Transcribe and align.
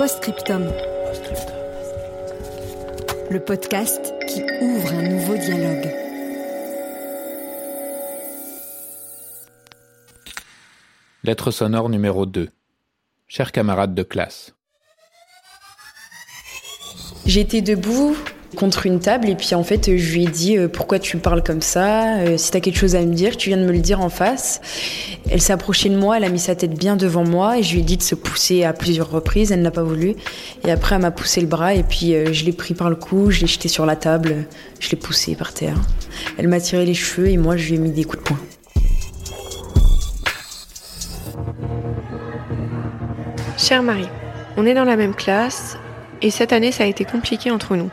Postscriptum. 0.00 0.64
Le 3.30 3.38
podcast 3.38 4.14
qui 4.26 4.42
ouvre 4.62 4.94
un 4.94 5.02
nouveau 5.02 5.36
dialogue. 5.36 5.94
Lettre 11.22 11.50
sonore 11.50 11.90
numéro 11.90 12.24
2. 12.24 12.48
Chers 13.28 13.52
camarades 13.52 13.94
de 13.94 14.02
classe. 14.02 14.54
J'étais 17.26 17.60
debout 17.60 18.16
contre 18.56 18.86
une 18.86 19.00
table 19.00 19.28
et 19.28 19.34
puis 19.34 19.54
en 19.54 19.62
fait 19.62 19.96
je 19.96 20.12
lui 20.12 20.24
ai 20.24 20.28
dit 20.28 20.56
euh, 20.56 20.68
pourquoi 20.68 20.98
tu 20.98 21.16
parles 21.16 21.42
comme 21.42 21.62
ça? 21.62 22.18
Euh, 22.18 22.36
si 22.36 22.50
t'as 22.50 22.60
quelque 22.60 22.78
chose 22.78 22.96
à 22.96 23.00
me 23.00 23.14
dire 23.14 23.36
tu 23.36 23.50
viens 23.50 23.58
de 23.58 23.64
me 23.64 23.72
le 23.72 23.78
dire 23.78 24.00
en 24.00 24.08
face. 24.08 24.60
Elle 25.30 25.40
s'est 25.40 25.52
approchée 25.52 25.88
de 25.88 25.96
moi 25.96 26.16
elle 26.16 26.24
a 26.24 26.28
mis 26.28 26.38
sa 26.38 26.54
tête 26.54 26.74
bien 26.74 26.96
devant 26.96 27.24
moi 27.24 27.58
et 27.58 27.62
je 27.62 27.74
lui 27.74 27.80
ai 27.80 27.84
dit 27.84 27.96
de 27.96 28.02
se 28.02 28.14
pousser 28.14 28.64
à 28.64 28.72
plusieurs 28.72 29.10
reprises. 29.10 29.52
Elle 29.52 29.62
n'a 29.62 29.70
pas 29.70 29.82
voulu. 29.82 30.14
Et 30.66 30.70
après 30.70 30.96
elle 30.96 31.02
m'a 31.02 31.10
poussé 31.10 31.40
le 31.40 31.46
bras 31.46 31.74
et 31.74 31.82
puis 31.82 32.14
euh, 32.14 32.32
je 32.32 32.44
l'ai 32.44 32.52
pris 32.52 32.74
par 32.74 32.90
le 32.90 32.96
cou 32.96 33.30
je 33.30 33.40
l'ai 33.40 33.46
jeté 33.46 33.68
sur 33.68 33.86
la 33.86 33.96
table 33.96 34.46
je 34.80 34.90
l'ai 34.90 34.96
poussé 34.96 35.34
par 35.34 35.54
terre. 35.54 35.76
Elle 36.38 36.48
m'a 36.48 36.60
tiré 36.60 36.84
les 36.84 36.94
cheveux 36.94 37.28
et 37.28 37.36
moi 37.36 37.56
je 37.56 37.68
lui 37.68 37.76
ai 37.76 37.78
mis 37.78 37.90
des 37.90 38.04
coups 38.04 38.18
de 38.18 38.28
poing. 38.28 38.40
Chère 43.56 43.82
Marie, 43.82 44.08
on 44.56 44.66
est 44.66 44.74
dans 44.74 44.84
la 44.84 44.96
même 44.96 45.14
classe 45.14 45.76
et 46.22 46.30
cette 46.30 46.52
année 46.52 46.72
ça 46.72 46.84
a 46.84 46.86
été 46.86 47.04
compliqué 47.04 47.50
entre 47.50 47.76
nous. 47.76 47.90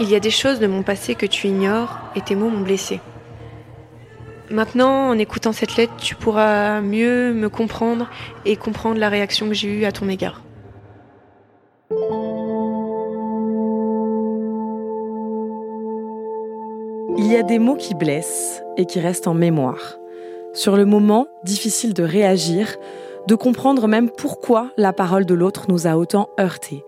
Il 0.00 0.08
y 0.08 0.14
a 0.14 0.20
des 0.20 0.30
choses 0.30 0.60
de 0.60 0.68
mon 0.68 0.84
passé 0.84 1.16
que 1.16 1.26
tu 1.26 1.48
ignores 1.48 1.98
et 2.14 2.20
tes 2.20 2.36
mots 2.36 2.50
m'ont 2.50 2.60
blessé. 2.60 3.00
Maintenant, 4.48 5.08
en 5.08 5.18
écoutant 5.18 5.52
cette 5.52 5.76
lettre, 5.76 5.94
tu 5.98 6.14
pourras 6.14 6.80
mieux 6.80 7.34
me 7.34 7.48
comprendre 7.48 8.08
et 8.44 8.54
comprendre 8.54 9.00
la 9.00 9.08
réaction 9.08 9.48
que 9.48 9.54
j'ai 9.54 9.68
eue 9.68 9.84
à 9.84 9.92
ton 9.92 10.08
égard. 10.08 10.42
Il 17.18 17.26
y 17.26 17.36
a 17.36 17.42
des 17.42 17.58
mots 17.58 17.76
qui 17.76 17.94
blessent 17.94 18.62
et 18.76 18.86
qui 18.86 19.00
restent 19.00 19.26
en 19.26 19.34
mémoire. 19.34 19.98
Sur 20.54 20.76
le 20.76 20.86
moment, 20.86 21.26
difficile 21.42 21.92
de 21.92 22.04
réagir, 22.04 22.76
de 23.26 23.34
comprendre 23.34 23.88
même 23.88 24.10
pourquoi 24.10 24.70
la 24.76 24.92
parole 24.92 25.26
de 25.26 25.34
l'autre 25.34 25.66
nous 25.68 25.86
a 25.86 25.96
autant 25.96 26.30
heurtés, 26.40 26.84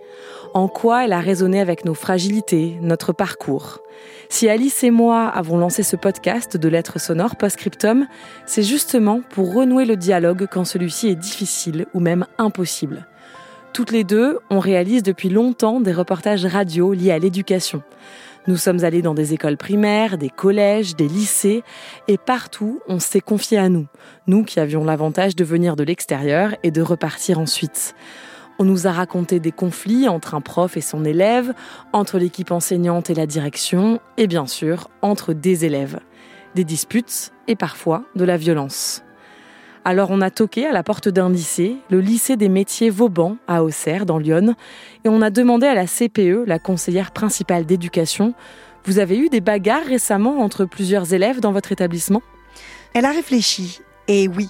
en 0.54 0.68
quoi 0.68 1.04
elle 1.04 1.12
a 1.12 1.20
résonné 1.20 1.60
avec 1.60 1.84
nos 1.84 1.94
fragilités, 1.94 2.76
notre 2.82 3.12
parcours. 3.12 3.80
Si 4.28 4.48
Alice 4.48 4.84
et 4.84 4.90
moi 4.90 5.28
avons 5.28 5.58
lancé 5.58 5.82
ce 5.82 5.96
podcast 5.96 6.56
de 6.56 6.68
lettres 6.68 7.00
sonores 7.00 7.36
post-scriptum, 7.36 8.06
c'est 8.46 8.62
justement 8.62 9.22
pour 9.30 9.54
renouer 9.54 9.84
le 9.84 9.96
dialogue 9.96 10.46
quand 10.50 10.64
celui-ci 10.64 11.08
est 11.08 11.16
difficile 11.16 11.86
ou 11.94 12.00
même 12.00 12.26
impossible. 12.38 13.06
Toutes 13.72 13.92
les 13.92 14.04
deux, 14.04 14.38
on 14.50 14.58
réalise 14.58 15.02
depuis 15.02 15.28
longtemps 15.28 15.80
des 15.80 15.92
reportages 15.92 16.44
radio 16.44 16.92
liés 16.92 17.12
à 17.12 17.18
l'éducation. 17.18 17.82
Nous 18.46 18.56
sommes 18.56 18.84
allés 18.84 19.02
dans 19.02 19.14
des 19.14 19.34
écoles 19.34 19.56
primaires, 19.56 20.16
des 20.16 20.30
collèges, 20.30 20.96
des 20.96 21.08
lycées, 21.08 21.62
et 22.08 22.16
partout, 22.16 22.80
on 22.88 22.98
s'est 22.98 23.20
confié 23.20 23.58
à 23.58 23.68
nous, 23.68 23.86
nous 24.26 24.44
qui 24.44 24.60
avions 24.60 24.82
l'avantage 24.82 25.36
de 25.36 25.44
venir 25.44 25.76
de 25.76 25.84
l'extérieur 25.84 26.56
et 26.62 26.70
de 26.70 26.82
repartir 26.82 27.38
ensuite. 27.38 27.94
On 28.60 28.64
nous 28.64 28.86
a 28.86 28.92
raconté 28.92 29.40
des 29.40 29.52
conflits 29.52 30.06
entre 30.06 30.34
un 30.34 30.42
prof 30.42 30.76
et 30.76 30.82
son 30.82 31.02
élève, 31.06 31.54
entre 31.94 32.18
l'équipe 32.18 32.50
enseignante 32.50 33.08
et 33.08 33.14
la 33.14 33.24
direction, 33.24 34.00
et 34.18 34.26
bien 34.26 34.46
sûr, 34.46 34.90
entre 35.00 35.32
des 35.32 35.64
élèves. 35.64 35.98
Des 36.54 36.64
disputes 36.64 37.32
et 37.48 37.56
parfois 37.56 38.04
de 38.16 38.24
la 38.24 38.36
violence. 38.36 39.02
Alors 39.86 40.10
on 40.10 40.20
a 40.20 40.30
toqué 40.30 40.66
à 40.66 40.72
la 40.72 40.82
porte 40.82 41.08
d'un 41.08 41.30
lycée, 41.30 41.78
le 41.88 42.00
lycée 42.02 42.36
des 42.36 42.50
métiers 42.50 42.90
Vauban 42.90 43.38
à 43.48 43.64
Auxerre, 43.64 44.04
dans 44.04 44.18
Lyon, 44.18 44.54
et 45.04 45.08
on 45.08 45.22
a 45.22 45.30
demandé 45.30 45.66
à 45.66 45.74
la 45.74 45.86
CPE, 45.86 46.44
la 46.46 46.58
conseillère 46.58 47.12
principale 47.12 47.64
d'éducation, 47.64 48.34
vous 48.84 48.98
avez 48.98 49.16
eu 49.16 49.30
des 49.30 49.40
bagarres 49.40 49.86
récemment 49.86 50.38
entre 50.40 50.66
plusieurs 50.66 51.14
élèves 51.14 51.40
dans 51.40 51.52
votre 51.52 51.72
établissement? 51.72 52.20
Elle 52.92 53.06
a 53.06 53.10
réfléchi, 53.10 53.80
et 54.06 54.28
oui, 54.28 54.48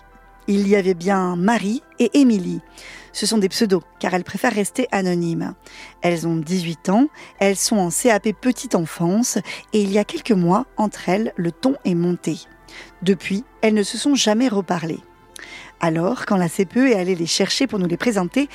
il 0.48 0.66
y 0.66 0.74
avait 0.74 0.94
bien 0.94 1.36
Marie 1.36 1.84
et 2.00 2.10
Émilie. 2.18 2.60
Ce 3.12 3.26
sont 3.26 3.38
des 3.38 3.48
pseudos, 3.48 3.82
car 3.98 4.14
elles 4.14 4.24
préfèrent 4.24 4.54
rester 4.54 4.86
anonymes. 4.92 5.54
Elles 6.02 6.26
ont 6.26 6.36
18 6.36 6.88
ans, 6.90 7.08
elles 7.38 7.56
sont 7.56 7.76
en 7.76 7.90
CAP 7.90 8.32
petite 8.40 8.74
enfance, 8.74 9.38
et 9.72 9.82
il 9.82 9.90
y 9.90 9.98
a 9.98 10.04
quelques 10.04 10.30
mois, 10.32 10.66
entre 10.76 11.08
elles, 11.08 11.32
le 11.36 11.52
ton 11.52 11.74
est 11.84 11.94
monté. 11.94 12.38
Depuis, 13.02 13.44
elles 13.62 13.74
ne 13.74 13.82
se 13.82 13.98
sont 13.98 14.14
jamais 14.14 14.48
reparlées. 14.48 15.00
Alors, 15.80 16.26
quand 16.26 16.36
la 16.36 16.48
CPE 16.48 16.90
est 16.90 16.98
allée 16.98 17.14
les 17.14 17.26
chercher 17.26 17.66
pour 17.66 17.78
nous 17.78 17.86
les 17.86 17.96
présenter, 17.96 18.48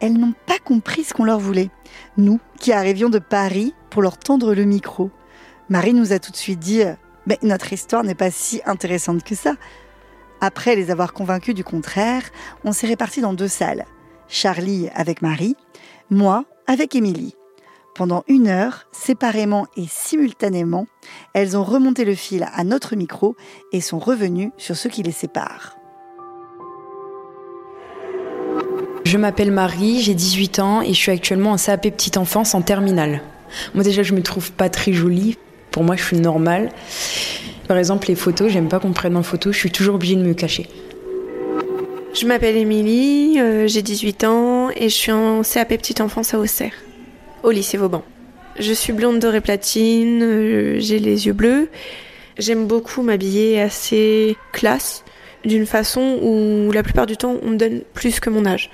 elles 0.00 0.12
n'ont 0.12 0.34
pas 0.46 0.58
compris 0.58 1.04
ce 1.04 1.14
qu'on 1.14 1.24
leur 1.24 1.38
voulait. 1.38 1.70
Nous, 2.18 2.38
qui 2.60 2.72
arrivions 2.72 3.08
de 3.08 3.18
Paris 3.18 3.74
pour 3.88 4.02
leur 4.02 4.18
tendre 4.18 4.54
le 4.54 4.64
micro. 4.64 5.10
Marie 5.70 5.94
nous 5.94 6.12
a 6.12 6.18
tout 6.18 6.30
de 6.30 6.36
suite 6.36 6.58
dit 6.58 6.82
Mais 7.26 7.38
notre 7.42 7.72
histoire 7.72 8.04
n'est 8.04 8.14
pas 8.14 8.30
si 8.30 8.60
intéressante 8.66 9.24
que 9.24 9.34
ça. 9.34 9.54
Après 10.42 10.76
les 10.76 10.90
avoir 10.90 11.14
convaincus 11.14 11.54
du 11.54 11.64
contraire, 11.64 12.22
on 12.62 12.72
s'est 12.72 12.86
répartis 12.86 13.22
dans 13.22 13.32
deux 13.32 13.48
salles. 13.48 13.86
Charlie 14.28 14.88
avec 14.94 15.22
Marie, 15.22 15.56
moi 16.10 16.44
avec 16.66 16.94
Émilie. 16.94 17.34
Pendant 17.94 18.24
une 18.28 18.48
heure, 18.48 18.86
séparément 18.92 19.66
et 19.76 19.86
simultanément, 19.88 20.86
elles 21.32 21.56
ont 21.56 21.64
remonté 21.64 22.04
le 22.04 22.14
fil 22.14 22.46
à 22.52 22.62
notre 22.64 22.94
micro 22.94 23.36
et 23.72 23.80
sont 23.80 23.98
revenues 23.98 24.52
sur 24.58 24.76
ce 24.76 24.88
qui 24.88 25.02
les 25.02 25.12
sépare. 25.12 25.76
Je 29.04 29.18
m'appelle 29.18 29.52
Marie, 29.52 30.02
j'ai 30.02 30.14
18 30.14 30.58
ans 30.58 30.82
et 30.82 30.88
je 30.88 30.98
suis 30.98 31.12
actuellement 31.12 31.52
en 31.52 31.56
CAP 31.56 31.82
petite 31.82 32.16
enfance 32.16 32.54
en 32.54 32.60
terminale. 32.60 33.22
Moi 33.74 33.84
déjà 33.84 34.02
je 34.02 34.12
me 34.12 34.22
trouve 34.22 34.52
pas 34.52 34.68
très 34.68 34.92
jolie, 34.92 35.38
pour 35.70 35.84
moi 35.84 35.96
je 35.96 36.02
suis 36.02 36.18
normale. 36.18 36.70
Par 37.68 37.78
exemple 37.78 38.08
les 38.08 38.16
photos, 38.16 38.50
j'aime 38.50 38.68
pas 38.68 38.80
qu'on 38.80 38.92
prenne 38.92 39.16
en 39.16 39.22
photo, 39.22 39.52
je 39.52 39.58
suis 39.58 39.70
toujours 39.70 39.94
obligée 39.94 40.16
de 40.16 40.24
me 40.24 40.34
cacher. 40.34 40.68
Je 42.18 42.24
m'appelle 42.24 42.56
Émilie, 42.56 43.38
euh, 43.38 43.66
j'ai 43.66 43.82
18 43.82 44.24
ans 44.24 44.70
et 44.70 44.88
je 44.88 44.94
suis 44.94 45.12
en 45.12 45.42
CAP 45.42 45.68
petite 45.68 46.00
enfance 46.00 46.32
à 46.32 46.38
Auxerre, 46.38 46.72
au 47.42 47.50
lycée 47.50 47.76
Vauban. 47.76 48.02
Je 48.58 48.72
suis 48.72 48.94
blonde 48.94 49.18
dorée 49.18 49.42
platine, 49.42 50.22
euh, 50.22 50.76
j'ai 50.78 50.98
les 50.98 51.26
yeux 51.26 51.34
bleus. 51.34 51.68
J'aime 52.38 52.66
beaucoup 52.66 53.02
m'habiller 53.02 53.60
assez 53.60 54.34
classe, 54.52 55.04
d'une 55.44 55.66
façon 55.66 56.18
où 56.22 56.72
la 56.72 56.82
plupart 56.82 57.04
du 57.04 57.18
temps 57.18 57.36
on 57.42 57.50
me 57.50 57.56
donne 57.56 57.82
plus 57.92 58.18
que 58.18 58.30
mon 58.30 58.46
âge. 58.46 58.70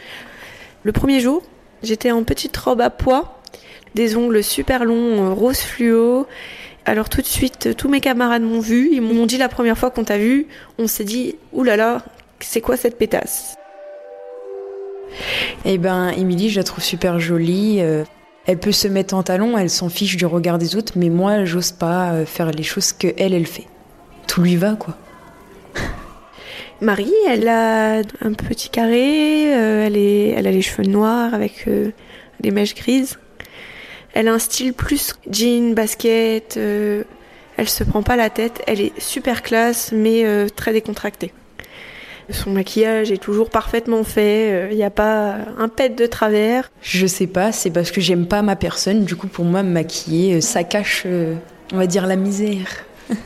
Le 0.85 0.93
premier 0.93 1.19
jour, 1.19 1.43
j'étais 1.83 2.13
en 2.13 2.23
petite 2.23 2.57
robe 2.57 2.81
à 2.81 2.91
pois, 2.91 3.43
des 3.97 4.17
ongles 4.17 4.45
super 4.45 4.85
longs, 4.85 5.31
euh, 5.31 5.33
rose 5.33 5.59
fluo. 5.59 6.29
Alors 6.85 7.09
tout 7.09 7.23
de 7.23 7.27
suite, 7.27 7.77
tous 7.77 7.89
mes 7.89 8.01
camarades 8.01 8.43
m'ont 8.43 8.61
vu, 8.61 8.91
ils 8.93 9.03
m'ont 9.03 9.27
dit 9.27 9.37
la 9.37 9.49
première 9.49 9.77
fois 9.77 9.91
qu'on 9.91 10.05
t'a 10.05 10.19
vu, 10.19 10.47
on 10.79 10.87
s'est 10.87 11.03
dit, 11.03 11.35
oulala, 11.53 12.05
c'est 12.45 12.61
quoi 12.61 12.77
cette 12.77 12.99
pétasse? 12.99 13.57
Eh 15.65 15.79
ben, 15.79 16.11
Émilie, 16.11 16.51
je 16.51 16.59
la 16.61 16.65
trouve 16.65 16.83
super 16.83 17.21
jolie. 17.21 17.79
euh, 17.81 18.05
Elle 18.47 18.59
peut 18.59 18.73
se 18.73 18.89
mettre 18.89 19.15
en 19.15 19.23
talon, 19.23 19.57
elle 19.59 19.71
s'en 19.71 19.89
fiche 19.89 20.17
du 20.17 20.27
regard 20.27 20.59
des 20.59 20.75
autres, 20.77 20.95
mais 20.97 21.11
moi, 21.11 21.45
j'ose 21.45 21.73
pas 21.73 22.13
euh, 22.13 22.27
faire 22.27 22.51
les 22.51 22.63
choses 22.63 22.93
que 22.93 23.09
elle, 23.19 23.35
elle 23.35 23.47
fait. 23.47 23.67
Tout 24.27 24.43
lui 24.43 24.57
va, 24.57 24.75
quoi. 24.75 24.97
Marie, 26.81 27.13
elle 27.29 27.47
a 27.49 27.99
un 27.99 28.33
petit 28.33 28.69
carré, 28.71 29.55
euh, 29.55 29.87
elle, 29.87 29.97
est, 29.97 30.29
elle 30.31 30.47
a 30.47 30.51
les 30.51 30.63
cheveux 30.63 30.89
noirs 30.89 31.35
avec 31.35 31.65
euh, 31.69 31.91
des 32.41 32.51
mèches 32.51 32.75
grises. 32.75 33.19
Elle 34.15 34.29
a 34.29 34.33
un 34.33 34.39
style 34.39 34.73
plus 34.75 35.15
jean, 35.31 35.75
basket, 35.75 36.57
euh, 36.57 37.05
elle 37.57 37.69
se 37.69 37.85
prend 37.85 38.03
pas 38.03 38.17
la 38.17 38.31
tête, 38.31 38.63
elle 38.67 38.81
est 38.81 38.99
super 39.01 39.43
classe 39.43 39.93
mais 39.93 40.25
très 40.57 40.73
décontractée. 40.73 41.33
Son 42.31 42.51
maquillage 42.51 43.11
est 43.11 43.19
toujours 43.19 43.51
parfaitement 43.51 44.05
fait, 44.05 44.69
il 44.71 44.77
n'y 44.77 44.85
a 44.85 44.91
pas 44.91 45.37
un 45.59 45.69
pet 45.69 45.91
de 45.91 46.07
travers. 46.07 46.71
Je 46.81 47.07
sais 47.07 47.27
pas, 47.27 47.53
c'est 47.53 47.71
parce 47.71 47.91
que 47.91 48.01
j'aime 48.01 48.27
pas 48.27 48.43
ma 48.43 48.57
personne. 48.57 49.05
Du 49.05 49.17
coup, 49.17 49.27
pour 49.27 49.45
moi, 49.45 49.63
me 49.63 49.71
maquiller, 49.71 50.37
euh, 50.37 50.41
ça 50.41 50.65
cache, 50.65 51.03
euh, 51.07 51.35
on 51.73 51.77
va 51.77 51.87
dire, 51.87 52.07
la 52.07 52.17
misère. 52.17 52.69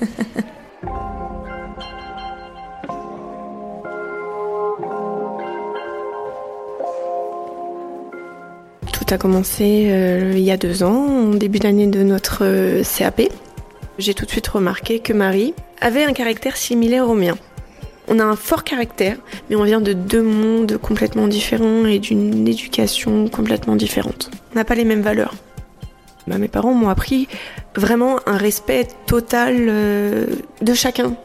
Tout 8.92 9.14
a 9.14 9.19
commencé 9.19 9.87
euh, 9.88 10.32
il 10.34 10.42
y 10.42 10.50
a 10.50 10.56
deux 10.56 10.82
ans, 10.82 11.31
au 11.31 11.37
début 11.37 11.58
d'année 11.58 11.87
de 11.87 12.02
notre 12.02 12.38
euh, 12.42 12.82
CAP. 12.82 13.22
J'ai 13.99 14.14
tout 14.14 14.25
de 14.25 14.31
suite 14.31 14.49
remarqué 14.49 14.99
que 14.99 15.12
Marie 15.12 15.54
avait 15.81 16.04
un 16.04 16.12
caractère 16.12 16.56
similaire 16.56 17.08
au 17.08 17.14
mien. 17.14 17.37
On 18.08 18.18
a 18.18 18.24
un 18.24 18.36
fort 18.36 18.64
caractère, 18.64 19.16
mais 19.50 19.56
on 19.56 19.64
vient 19.64 19.80
de 19.80 19.92
deux 19.92 20.22
mondes 20.22 20.78
complètement 20.78 21.26
différents 21.26 21.86
et 21.86 21.98
d'une 21.98 22.46
éducation 22.46 23.28
complètement 23.28 23.76
différente. 23.76 24.30
On 24.52 24.56
n'a 24.56 24.64
pas 24.64 24.74
les 24.74 24.84
mêmes 24.84 25.02
valeurs. 25.02 25.34
Bah, 26.26 26.38
mes 26.38 26.48
parents 26.48 26.74
m'ont 26.74 26.88
appris 26.88 27.28
vraiment 27.74 28.18
un 28.26 28.36
respect 28.36 28.88
total 29.06 29.54
euh, 29.68 30.26
de 30.60 30.74
chacun. 30.74 31.16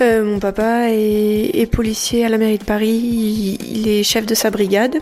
Euh, 0.00 0.24
mon 0.24 0.40
papa 0.40 0.90
est, 0.90 1.70
policier 1.70 2.24
à 2.24 2.28
la 2.28 2.38
mairie 2.38 2.58
de 2.58 2.64
Paris, 2.64 2.88
il, 2.88 3.78
il 3.78 3.88
est 3.88 4.02
chef 4.02 4.26
de 4.26 4.34
sa 4.34 4.50
brigade. 4.50 4.96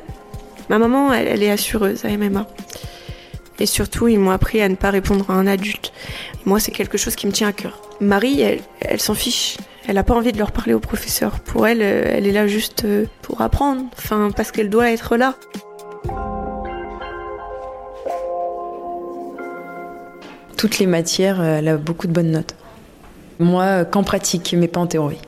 Ma 0.68 0.78
maman, 0.78 1.12
elle, 1.12 1.28
elle 1.28 1.42
est 1.42 1.50
assureuse 1.50 2.04
à 2.04 2.08
MMA. 2.08 2.46
Et 3.58 3.66
surtout, 3.66 4.08
ils 4.08 4.18
m'ont 4.18 4.30
appris 4.30 4.60
à 4.60 4.68
ne 4.68 4.74
pas 4.74 4.90
répondre 4.90 5.30
à 5.30 5.34
un 5.34 5.46
adulte. 5.46 5.92
Moi, 6.44 6.60
c'est 6.60 6.72
quelque 6.72 6.98
chose 6.98 7.14
qui 7.14 7.26
me 7.26 7.32
tient 7.32 7.48
à 7.48 7.52
cœur. 7.52 7.80
Marie, 8.00 8.40
elle, 8.40 8.60
elle 8.80 9.00
s'en 9.00 9.14
fiche. 9.14 9.56
Elle 9.88 9.96
n'a 9.96 10.04
pas 10.04 10.14
envie 10.14 10.32
de 10.32 10.38
leur 10.38 10.52
parler 10.52 10.74
au 10.74 10.78
professeur. 10.78 11.40
Pour 11.40 11.66
elle, 11.66 11.82
euh, 11.82 12.04
elle 12.08 12.26
est 12.26 12.32
là 12.32 12.46
juste 12.46 12.84
euh, 12.84 13.06
pour 13.22 13.40
apprendre. 13.40 13.82
Enfin, 13.96 14.30
parce 14.34 14.52
qu'elle 14.52 14.70
doit 14.70 14.90
être 14.90 15.16
là. 15.16 15.34
Toutes 20.56 20.78
les 20.78 20.86
matières, 20.86 21.40
euh, 21.40 21.58
elle 21.58 21.68
a 21.68 21.76
beaucoup 21.76 22.06
de 22.06 22.12
bonnes 22.12 22.30
notes. 22.30 22.54
Moi, 23.40 23.84
qu'en 23.84 24.04
pratique, 24.04 24.54
mais 24.56 24.68
pas 24.68 24.80
en 24.80 24.86
théorie. 24.86 25.18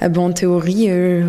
Ah 0.00 0.08
ben, 0.08 0.20
en 0.20 0.32
théorie, 0.32 0.90
euh, 0.90 1.24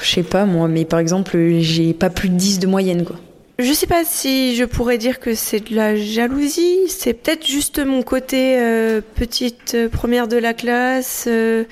je 0.00 0.10
sais 0.10 0.22
pas 0.22 0.44
moi, 0.44 0.68
mais 0.68 0.84
par 0.84 1.00
exemple, 1.00 1.36
j'ai 1.58 1.92
pas 1.92 2.08
plus 2.08 2.28
de 2.28 2.36
10 2.36 2.60
de 2.60 2.68
moyenne 2.68 3.04
quoi. 3.04 3.16
Je 3.62 3.72
sais 3.72 3.86
pas 3.86 4.04
si 4.04 4.56
je 4.56 4.64
pourrais 4.64 4.98
dire 4.98 5.20
que 5.20 5.36
c'est 5.36 5.70
de 5.70 5.76
la 5.76 5.94
jalousie. 5.94 6.80
C'est 6.88 7.12
peut-être 7.14 7.46
juste 7.46 7.78
mon 7.78 8.02
côté 8.02 8.56
euh, 8.58 9.00
petite 9.14 9.74
euh, 9.76 9.88
première 9.88 10.26
de 10.26 10.36
la 10.36 10.52
classe. 10.52 11.26
euh, 11.28 11.62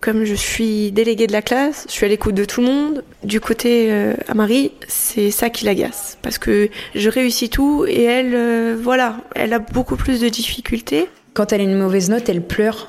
comme 0.00 0.24
je 0.24 0.34
suis 0.34 0.92
déléguée 0.92 1.26
de 1.26 1.32
la 1.32 1.42
classe, 1.42 1.84
je 1.88 1.92
suis 1.92 2.06
à 2.06 2.08
l'écoute 2.08 2.34
de 2.34 2.46
tout 2.46 2.62
le 2.62 2.66
monde. 2.68 3.04
Du 3.22 3.38
côté 3.38 3.88
euh, 3.90 4.14
à 4.28 4.32
Marie, 4.34 4.72
c'est 4.88 5.30
ça 5.30 5.50
qui 5.50 5.66
l'agace. 5.66 6.16
Parce 6.22 6.38
que 6.38 6.70
je 6.94 7.10
réussis 7.10 7.50
tout 7.50 7.84
et 7.86 8.04
elle, 8.04 8.74
voilà, 8.76 9.18
elle 9.34 9.52
a 9.52 9.58
beaucoup 9.58 9.96
plus 9.96 10.20
de 10.20 10.28
difficultés. 10.30 11.06
Quand 11.34 11.52
elle 11.52 11.60
a 11.60 11.64
une 11.64 11.76
mauvaise 11.78 12.08
note, 12.08 12.28
elle 12.30 12.42
pleure. 12.42 12.88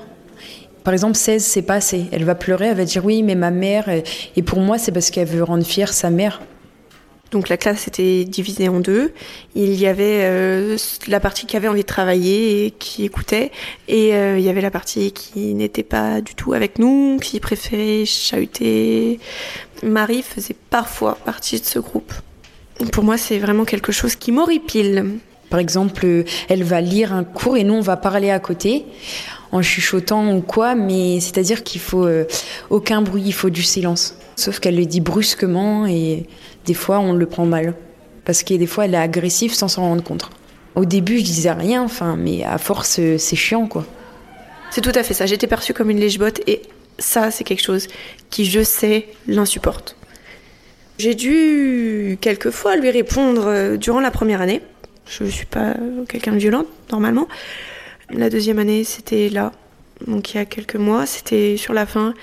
Par 0.86 0.94
exemple, 0.94 1.16
16, 1.16 1.44
c'est 1.44 1.64
pas 1.64 1.76
assez. 1.76 2.06
Elle 2.14 2.24
va 2.24 2.36
pleurer, 2.36 2.68
elle 2.68 2.78
va 2.78 2.86
dire 2.86 3.04
oui, 3.04 3.24
mais 3.24 3.36
ma 3.36 3.52
mère. 3.52 3.90
Et 4.36 4.42
pour 4.42 4.60
moi, 4.60 4.78
c'est 4.78 4.94
parce 4.94 5.10
qu'elle 5.10 5.28
veut 5.28 5.44
rendre 5.44 5.66
fière 5.66 5.92
sa 5.92 6.10
mère. 6.10 6.42
Donc 7.31 7.50
la 7.50 7.57
classe 7.57 7.88
était 7.88 8.24
divisée 8.24 8.69
en 8.69 8.80
deux. 8.80 9.12
Il 9.56 9.74
y 9.74 9.88
avait 9.88 10.22
euh, 10.24 10.77
la 11.07 11.19
partie 11.19 11.45
qui 11.45 11.57
avait 11.57 11.68
envie 11.68 11.81
de 11.81 11.88
travailler 11.88 12.66
et 12.66 12.72
qui 12.72 13.04
écoutait, 13.04 13.51
et 13.88 14.16
euh, 14.16 14.38
il 14.38 14.45
y 14.45 14.50
avait 14.50 14.62
la 14.62 14.72
partie 14.72 15.12
qui 15.12 15.54
n'était 15.54 15.83
pas 15.83 16.22
du 16.22 16.36
tout 16.36 16.54
avec 16.54 16.80
nous, 16.80 17.18
qui 17.22 17.39
préférait 17.39 18.06
chahuter. 18.06 19.19
Marie 19.83 20.22
faisait 20.22 20.56
parfois 20.69 21.18
partie 21.25 21.60
de 21.60 21.66
ce 21.66 21.80
groupe. 21.80 22.13
Pour 22.92 23.04
moi, 23.04 23.18
c'est 23.18 23.39
vraiment 23.39 23.66
quelque 23.66 23.92
chose 23.92 24.16
qui 24.16 24.31
m'horripile. 24.31 25.06
Par 25.50 25.60
exemple, 25.60 26.25
elle 26.50 26.63
va 26.63 26.81
lire 26.81 27.13
un 27.13 27.24
cours 27.24 27.57
et 27.57 27.63
nous, 27.63 27.75
on 27.75 27.81
va 27.81 27.98
parler 27.98 28.31
à 28.31 28.39
côté 28.39 28.86
en 29.51 29.62
chuchotant 29.62 30.36
ou 30.36 30.42
quoi, 30.42 30.75
mais 30.75 31.19
c'est-à-dire 31.19 31.63
qu'il 31.63 31.80
faut 31.80 32.06
euh, 32.06 32.25
aucun 32.69 33.01
bruit, 33.01 33.24
il 33.25 33.33
faut 33.33 33.50
du 33.50 33.63
silence. 33.63 34.16
Sauf 34.36 34.60
qu'elle 34.60 34.75
le 34.75 34.86
dit 34.86 35.00
brusquement 35.00 35.86
et 35.86 36.25
des 36.66 36.74
fois, 36.74 37.00
on 37.00 37.14
le 37.14 37.26
prend 37.26 37.46
mal. 37.46 37.74
Parce 38.26 38.44
que 38.44 38.54
des 38.56 38.68
fois, 38.68 38.86
elle 38.86 38.96
est 38.96 38.98
agressive 38.98 39.54
sans 39.54 39.68
s'en 39.68 39.84
rendre 39.84 40.04
compte. 40.04 40.30
Au 40.76 40.86
début, 40.86 41.20
je 41.20 41.24
disais 41.24 41.52
rien, 41.52 41.84
enfin, 41.84 42.16
mais 42.18 42.44
à 42.44 42.58
force, 42.58 43.00
c'est 43.18 43.36
chiant, 43.36 43.68
quoi. 43.68 43.86
C'est 44.72 44.82
tout 44.82 44.92
à 44.94 45.04
fait 45.04 45.14
ça. 45.14 45.26
J'étais 45.26 45.48
perçue 45.48 45.74
comme 45.74 45.90
une 45.90 46.00
lèche-botte 46.00 46.42
et 46.48 46.62
ça, 46.98 47.32
c'est 47.32 47.44
quelque 47.44 47.64
chose 47.64 47.88
qui, 48.30 48.46
je 48.46 48.64
sais, 48.64 49.08
l'insupporte. 49.28 49.96
J'ai 50.98 51.14
dû 51.14 52.18
quelquefois 52.22 52.76
lui 52.78 52.90
répondre 52.90 53.48
euh, 53.48 53.78
durant 53.78 54.00
la 54.00 54.12
première 54.12 54.42
année. 54.42 54.62
Je 55.08 55.26
ne 55.26 55.30
suis 55.30 55.46
pas 55.46 55.76
quelqu'un 56.08 56.32
de 56.32 56.38
violente, 56.38 56.68
normalement. 56.92 57.28
La 58.10 58.30
deuxième 58.30 58.60
année, 58.60 58.84
c'était 58.84 59.30
là. 59.30 59.52
Donc 60.08 60.34
il 60.34 60.38
y 60.38 60.40
a 60.40 60.46
quelques 60.46 60.76
mois, 60.76 61.06
c'était 61.06 61.58
sur 61.58 61.74
la 61.74 61.86
fin. 61.86 62.14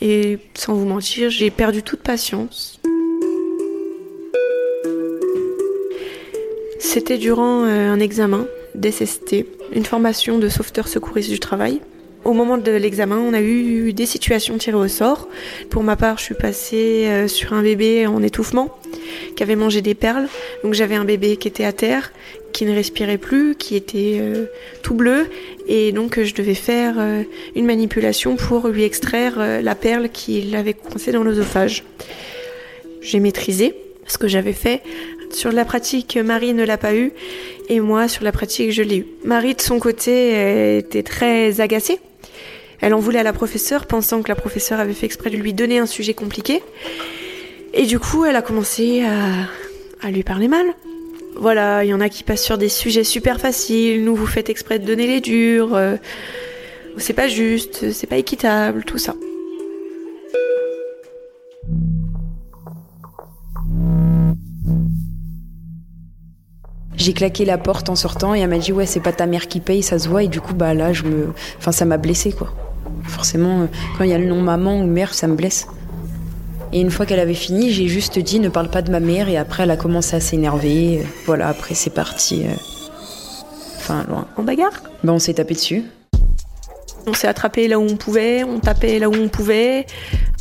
Et 0.00 0.38
sans 0.54 0.74
vous 0.74 0.86
mentir, 0.86 1.30
j'ai 1.30 1.50
perdu 1.50 1.82
toute 1.82 2.00
patience. 2.00 2.80
C'était 6.84 7.16
durant 7.16 7.64
euh, 7.64 7.90
un 7.90 7.98
examen 7.98 8.46
d'SST, 8.74 9.46
une 9.72 9.86
formation 9.86 10.38
de 10.38 10.50
sauveteur 10.50 10.86
secouriste 10.86 11.30
du 11.30 11.40
travail. 11.40 11.80
Au 12.24 12.34
moment 12.34 12.58
de 12.58 12.70
l'examen, 12.70 13.16
on 13.16 13.32
a 13.32 13.40
eu 13.40 13.94
des 13.94 14.04
situations 14.04 14.58
tirées 14.58 14.76
au 14.76 14.86
sort. 14.86 15.26
Pour 15.70 15.82
ma 15.82 15.96
part, 15.96 16.18
je 16.18 16.24
suis 16.24 16.34
passée 16.34 17.06
euh, 17.06 17.26
sur 17.26 17.54
un 17.54 17.62
bébé 17.62 18.06
en 18.06 18.22
étouffement 18.22 18.78
qui 19.34 19.42
avait 19.42 19.56
mangé 19.56 19.80
des 19.80 19.94
perles. 19.94 20.28
Donc 20.62 20.74
j'avais 20.74 20.94
un 20.94 21.06
bébé 21.06 21.38
qui 21.38 21.48
était 21.48 21.64
à 21.64 21.72
terre, 21.72 22.12
qui 22.52 22.66
ne 22.66 22.74
respirait 22.74 23.18
plus, 23.18 23.56
qui 23.56 23.76
était 23.76 24.18
euh, 24.20 24.44
tout 24.82 24.94
bleu. 24.94 25.26
Et 25.66 25.90
donc 25.90 26.22
je 26.22 26.34
devais 26.34 26.54
faire 26.54 26.96
une 27.56 27.64
manipulation 27.64 28.36
pour 28.36 28.68
lui 28.68 28.84
extraire 28.84 29.38
la 29.38 29.74
perle 29.74 30.10
qui 30.10 30.42
l'avait 30.42 30.74
coincée 30.74 31.12
dans 31.12 31.24
l'œsophage. 31.24 31.82
J'ai 33.00 33.20
maîtrisé 33.20 33.74
ce 34.06 34.18
que 34.18 34.28
j'avais 34.28 34.52
fait. 34.52 34.82
Sur 35.34 35.52
la 35.52 35.64
pratique, 35.64 36.16
Marie 36.16 36.54
ne 36.54 36.64
l'a 36.64 36.78
pas 36.78 36.94
eu. 36.94 37.12
Et 37.68 37.80
moi, 37.80 38.08
sur 38.08 38.24
la 38.24 38.32
pratique, 38.32 38.70
je 38.70 38.82
l'ai 38.82 38.98
eu. 38.98 39.06
Marie, 39.24 39.54
de 39.54 39.60
son 39.60 39.78
côté, 39.78 40.78
était 40.78 41.02
très 41.02 41.60
agacée. 41.60 41.98
Elle 42.80 42.94
en 42.94 43.00
voulait 43.00 43.18
à 43.18 43.24
la 43.24 43.32
professeure, 43.32 43.86
pensant 43.86 44.22
que 44.22 44.28
la 44.28 44.36
professeure 44.36 44.78
avait 44.78 44.94
fait 44.94 45.06
exprès 45.06 45.30
de 45.30 45.36
lui 45.36 45.52
donner 45.52 45.78
un 45.78 45.86
sujet 45.86 46.14
compliqué. 46.14 46.62
Et 47.72 47.86
du 47.86 47.98
coup, 47.98 48.24
elle 48.24 48.36
a 48.36 48.42
commencé 48.42 49.02
à, 49.02 50.06
à 50.06 50.10
lui 50.10 50.22
parler 50.22 50.48
mal. 50.48 50.66
Voilà, 51.36 51.84
il 51.84 51.88
y 51.88 51.94
en 51.94 52.00
a 52.00 52.08
qui 52.08 52.22
passent 52.22 52.44
sur 52.44 52.58
des 52.58 52.68
sujets 52.68 53.02
super 53.02 53.40
faciles, 53.40 54.04
nous 54.04 54.14
vous 54.14 54.26
faites 54.26 54.50
exprès 54.50 54.78
de 54.78 54.86
donner 54.86 55.08
les 55.08 55.20
durs, 55.20 55.74
euh, 55.74 55.96
c'est 56.96 57.12
pas 57.12 57.26
juste, 57.26 57.90
c'est 57.90 58.06
pas 58.06 58.18
équitable, 58.18 58.84
tout 58.84 58.98
ça. 58.98 59.16
J'ai 67.04 67.12
claqué 67.12 67.44
la 67.44 67.58
porte 67.58 67.90
en 67.90 67.96
sortant 67.96 68.34
et 68.34 68.40
elle 68.40 68.48
m'a 68.48 68.56
dit 68.56 68.72
ouais 68.72 68.86
c'est 68.86 68.98
pas 68.98 69.12
ta 69.12 69.26
mère 69.26 69.46
qui 69.46 69.60
paye, 69.60 69.82
ça 69.82 69.98
se 69.98 70.08
voit 70.08 70.22
et 70.22 70.28
du 70.28 70.40
coup 70.40 70.54
bah 70.54 70.72
là 70.72 70.94
je 70.94 71.02
me, 71.02 71.34
enfin 71.58 71.70
ça 71.70 71.84
m'a 71.84 71.98
blessé 71.98 72.32
quoi. 72.32 72.50
Forcément 73.02 73.60
euh, 73.60 73.66
quand 73.98 74.04
il 74.04 74.10
y 74.10 74.14
a 74.14 74.18
le 74.18 74.24
nom 74.24 74.40
maman 74.40 74.80
ou 74.80 74.86
mère 74.86 75.12
ça 75.12 75.26
me 75.26 75.34
blesse. 75.34 75.66
Et 76.72 76.80
une 76.80 76.90
fois 76.90 77.04
qu'elle 77.04 77.20
avait 77.20 77.34
fini 77.34 77.70
j'ai 77.70 77.88
juste 77.88 78.18
dit 78.18 78.40
ne 78.40 78.48
parle 78.48 78.70
pas 78.70 78.80
de 78.80 78.90
ma 78.90 79.00
mère 79.00 79.28
et 79.28 79.36
après 79.36 79.64
elle 79.64 79.70
a 79.70 79.76
commencé 79.76 80.16
à 80.16 80.20
s'énerver. 80.20 81.04
Voilà 81.26 81.48
après 81.48 81.74
c'est 81.74 81.90
parti. 81.90 82.46
euh, 82.46 82.54
Enfin 83.76 84.06
loin. 84.08 84.26
En 84.38 84.42
bagarre? 84.42 84.82
Bah 85.02 85.12
on 85.12 85.18
s'est 85.18 85.34
tapé 85.34 85.52
dessus. 85.52 85.84
On 87.06 87.12
s'est 87.12 87.28
attrapé 87.28 87.68
là 87.68 87.78
où 87.78 87.82
on 87.82 87.96
pouvait, 87.96 88.44
on 88.44 88.60
tapait 88.60 88.98
là 88.98 89.10
où 89.10 89.14
on 89.14 89.28
pouvait, 89.28 89.84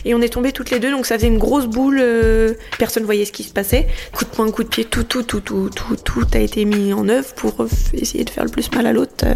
et 0.05 0.13
on 0.13 0.21
est 0.21 0.29
tombés 0.29 0.51
toutes 0.51 0.69
les 0.69 0.79
deux, 0.79 0.91
donc 0.91 1.05
ça 1.05 1.15
faisait 1.15 1.27
une 1.27 1.37
grosse 1.37 1.65
boule. 1.65 1.99
euh, 2.01 2.53
personne 2.77 3.03
voyait 3.03 3.25
ce 3.25 3.31
qui 3.31 3.43
se 3.43 3.53
passait. 3.53 3.87
Coup 4.13 4.25
de 4.25 4.29
poing, 4.29 4.49
coup 4.51 4.63
de 4.63 4.69
pied, 4.69 4.85
tout, 4.85 5.03
tout, 5.03 5.23
tout, 5.23 5.39
tout, 5.41 5.69
tout, 5.73 5.95
tout 5.95 6.27
a 6.33 6.39
été 6.39 6.65
mis 6.65 6.93
en 6.93 7.07
œuvre 7.09 7.33
pour 7.35 7.65
essayer 7.93 8.23
de 8.23 8.29
faire 8.29 8.43
le 8.43 8.49
plus 8.49 8.71
mal 8.71 8.85
à 8.85 8.93
l'autre. 8.93 9.25
euh. 9.25 9.33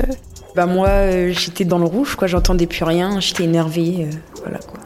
Bah 0.55 0.65
moi 0.65 0.88
euh, 0.88 1.31
j'étais 1.33 1.65
dans 1.65 1.77
le 1.77 1.86
rouge 1.86 2.15
quoi, 2.15 2.27
j'entendais 2.27 2.65
plus 2.65 2.83
rien, 2.83 3.19
j'étais 3.19 3.43
énervée, 3.43 4.07
euh, 4.12 4.15
voilà 4.41 4.57
quoi. 4.57 4.79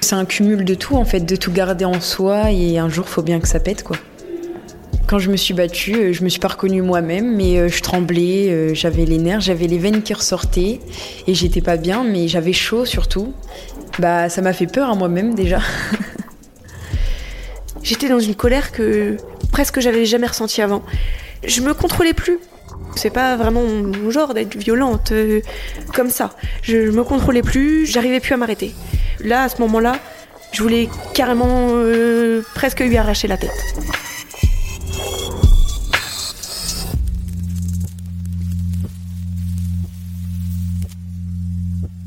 C'est 0.00 0.16
un 0.16 0.24
cumul 0.24 0.64
de 0.64 0.74
tout 0.74 0.96
en 0.96 1.04
fait, 1.04 1.20
de 1.20 1.36
tout 1.36 1.52
garder 1.52 1.84
en 1.84 2.00
soi 2.00 2.50
et 2.50 2.78
un 2.78 2.88
jour 2.88 3.08
faut 3.08 3.22
bien 3.22 3.38
que 3.38 3.46
ça 3.46 3.60
pète 3.60 3.84
quoi. 3.84 3.96
Quand 5.06 5.18
je 5.18 5.30
me 5.30 5.36
suis 5.36 5.54
battue, 5.54 6.12
je 6.14 6.24
me 6.24 6.28
suis 6.28 6.40
pas 6.40 6.48
reconnue 6.48 6.82
moi-même, 6.82 7.36
mais 7.36 7.68
je 7.68 7.82
tremblais, 7.82 8.74
j'avais 8.74 9.04
les 9.04 9.18
nerfs, 9.18 9.40
j'avais 9.40 9.66
les 9.66 9.78
veines 9.78 10.02
qui 10.02 10.14
ressortaient 10.14 10.80
et 11.26 11.34
j'étais 11.34 11.60
pas 11.60 11.76
bien, 11.76 12.02
mais 12.02 12.26
j'avais 12.26 12.54
chaud 12.54 12.84
surtout. 12.86 13.34
Bah 13.98 14.28
ça 14.28 14.42
m'a 14.42 14.52
fait 14.52 14.66
peur 14.66 14.90
à 14.90 14.94
moi-même 14.94 15.34
déjà. 15.34 15.60
J'étais 17.82 18.08
dans 18.08 18.18
une 18.18 18.34
colère 18.34 18.72
que 18.72 19.16
presque 19.52 19.80
j'avais 19.80 20.04
jamais 20.04 20.26
ressentie 20.26 20.62
avant. 20.62 20.82
Je 21.46 21.60
me 21.60 21.74
contrôlais 21.74 22.14
plus. 22.14 22.38
C'est 22.96 23.10
pas 23.10 23.36
vraiment 23.36 23.62
mon 23.62 24.10
genre 24.10 24.34
d'être 24.34 24.56
violente 24.56 25.12
euh, 25.12 25.40
comme 25.94 26.10
ça. 26.10 26.30
Je 26.62 26.90
me 26.90 27.04
contrôlais 27.04 27.42
plus, 27.42 27.86
j'arrivais 27.86 28.20
plus 28.20 28.34
à 28.34 28.36
m'arrêter. 28.36 28.74
Là, 29.20 29.44
à 29.44 29.48
ce 29.48 29.60
moment-là, 29.62 29.96
je 30.52 30.62
voulais 30.62 30.88
carrément 31.12 31.70
euh, 31.72 32.42
presque 32.54 32.80
lui 32.80 32.96
arracher 32.96 33.28
la 33.28 33.36
tête. 33.36 33.50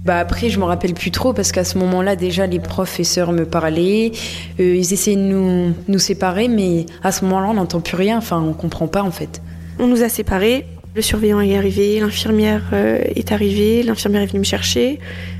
Bah 0.08 0.20
après, 0.20 0.50
je 0.50 0.58
me 0.58 0.64
rappelle 0.64 0.94
plus 0.94 1.12
trop 1.12 1.34
parce 1.34 1.52
qu'à 1.52 1.66
ce 1.66 1.78
moment-là, 1.80 2.16
déjà, 2.16 2.48
les 2.48 2.60
professeurs 2.60 3.34
me 3.34 3.44
parlaient. 3.44 4.14
Euh, 4.58 4.76
ils 4.78 4.94
essayaient 4.94 5.18
de 5.18 5.22
nous, 5.22 5.74
nous 5.90 6.00
séparer, 6.00 6.48
mais 6.48 6.86
à 7.04 7.12
ce 7.12 7.26
moment-là, 7.26 7.50
on 7.50 7.56
n'entend 7.56 7.82
plus 7.82 7.98
rien. 7.98 8.18
Enfin, 8.18 8.42
on 8.42 8.54
comprend 8.54 8.88
pas 8.88 9.04
en 9.04 9.12
fait. 9.12 9.42
On 9.80 9.88
nous 9.88 10.04
a 10.04 10.08
séparés. 10.08 10.66
Le 10.96 11.02
surveillant 11.02 11.42
est 11.42 11.58
arrivé, 11.58 12.00
l'infirmière 12.00 12.64
euh, 12.72 13.00
est 13.18 13.34
arrivée, 13.34 13.84
l'infirmière 13.84 14.22
est 14.22 14.28
venue 14.28 14.40
me 14.40 14.46
chercher. 14.46 15.00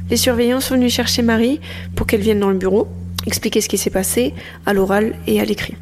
Les 0.10 0.18
surveillants 0.18 0.60
sont 0.60 0.76
venus 0.76 0.94
chercher 0.94 1.22
Marie 1.22 1.62
pour 1.96 2.06
qu'elle 2.06 2.20
vienne 2.20 2.42
dans 2.42 2.50
le 2.50 2.58
bureau, 2.58 2.90
expliquer 3.26 3.62
ce 3.62 3.70
qui 3.70 3.78
s'est 3.78 3.90
passé 3.90 4.34
à 4.66 4.74
l'oral 4.74 5.14
et 5.28 5.40
à 5.40 5.46
l'écrit. 5.46 5.76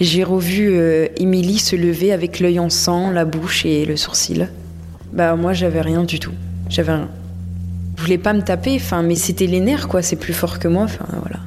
J'ai 0.00 0.24
revu 0.24 0.70
euh, 0.72 1.08
Émilie 1.18 1.58
se 1.58 1.76
lever 1.76 2.10
avec 2.10 2.40
l'œil 2.40 2.58
en 2.58 2.70
sang, 2.70 3.10
la 3.10 3.26
bouche 3.26 3.66
et 3.66 3.84
le 3.84 3.98
sourcil. 3.98 4.48
Bah 5.12 5.36
moi, 5.36 5.52
j'avais 5.52 5.82
rien 5.82 6.04
du 6.04 6.18
tout. 6.18 6.32
J'avais 6.70 6.94
rien. 6.94 7.10
Je 8.04 8.08
voulais 8.08 8.18
pas 8.18 8.34
me 8.34 8.42
taper, 8.42 8.76
enfin, 8.76 9.02
mais 9.02 9.14
c'était 9.14 9.46
les 9.46 9.60
nerfs, 9.60 9.88
quoi. 9.88 10.02
C'est 10.02 10.16
plus 10.16 10.34
fort 10.34 10.58
que 10.58 10.68
moi, 10.68 10.82
enfin, 10.82 11.06
voilà. 11.22 11.38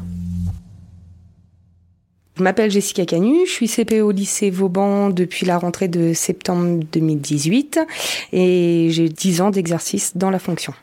Je 2.35 2.41
m'appelle 2.41 2.71
Jessica 2.71 3.05
Canu, 3.05 3.45
je 3.45 3.51
suis 3.51 3.67
CPE 3.67 4.01
au 4.01 4.09
lycée 4.09 4.49
Vauban 4.49 5.11
depuis 5.11 5.45
la 5.45 5.59
rentrée 5.59 5.87
de 5.87 6.13
septembre 6.13 6.79
2018 6.91 7.79
et 8.33 8.87
j'ai 8.89 9.07
10 9.07 9.41
ans 9.41 9.51
d'exercice 9.51 10.17
dans 10.17 10.31
la 10.31 10.39
fonction. 10.39 10.73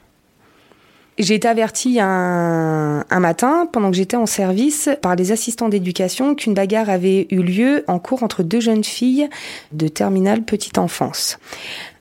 J'ai 1.19 1.35
été 1.35 1.49
avertie 1.49 1.99
un, 1.99 3.05
un, 3.11 3.21
matin, 3.21 3.69
pendant 3.73 3.91
que 3.91 3.97
j'étais 3.97 4.17
en 4.17 4.27
service, 4.27 4.89
par 5.03 5.17
les 5.17 5.33
assistants 5.33 5.69
d'éducation 5.69 6.37
qu'une 6.37 6.55
bagarre 6.55 6.89
avait 6.89 7.27
eu 7.33 7.43
lieu 7.43 7.83
en 7.89 7.99
cours 7.99 8.23
entre 8.23 8.45
deux 8.45 8.61
jeunes 8.61 8.85
filles 8.85 9.29
de 9.73 9.89
terminale 9.89 10.45
petite 10.45 10.79
enfance. 10.79 11.41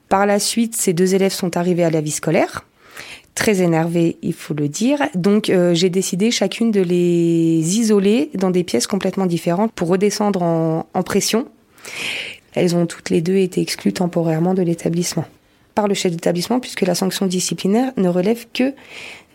Par 0.09 0.27
la 0.27 0.37
suite, 0.37 0.75
ces 0.75 0.93
deux 0.93 1.15
élèves 1.15 1.33
sont 1.33 1.57
arrivés 1.57 1.83
à 1.83 1.89
la 1.89 2.01
vie 2.01 2.11
scolaire 2.11 2.65
très 3.35 3.61
énervées, 3.61 4.17
il 4.21 4.33
faut 4.33 4.53
le 4.53 4.67
dire. 4.67 4.99
Donc 5.15 5.49
euh, 5.49 5.73
j'ai 5.73 5.89
décidé 5.89 6.31
chacune 6.31 6.71
de 6.71 6.81
les 6.81 7.79
isoler 7.79 8.29
dans 8.35 8.51
des 8.51 8.63
pièces 8.63 8.87
complètement 8.87 9.25
différentes 9.25 9.71
pour 9.73 9.87
redescendre 9.87 10.43
en, 10.43 10.85
en 10.93 11.03
pression. 11.03 11.47
Elles 12.53 12.75
ont 12.75 12.85
toutes 12.85 13.09
les 13.09 13.21
deux 13.21 13.37
été 13.37 13.61
exclues 13.61 13.93
temporairement 13.93 14.53
de 14.53 14.61
l'établissement 14.61 15.25
par 15.75 15.87
le 15.87 15.93
chef 15.93 16.11
d'établissement 16.11 16.59
puisque 16.59 16.81
la 16.81 16.95
sanction 16.95 17.25
disciplinaire 17.25 17.91
ne 17.97 18.07
relève 18.07 18.45
que 18.53 18.73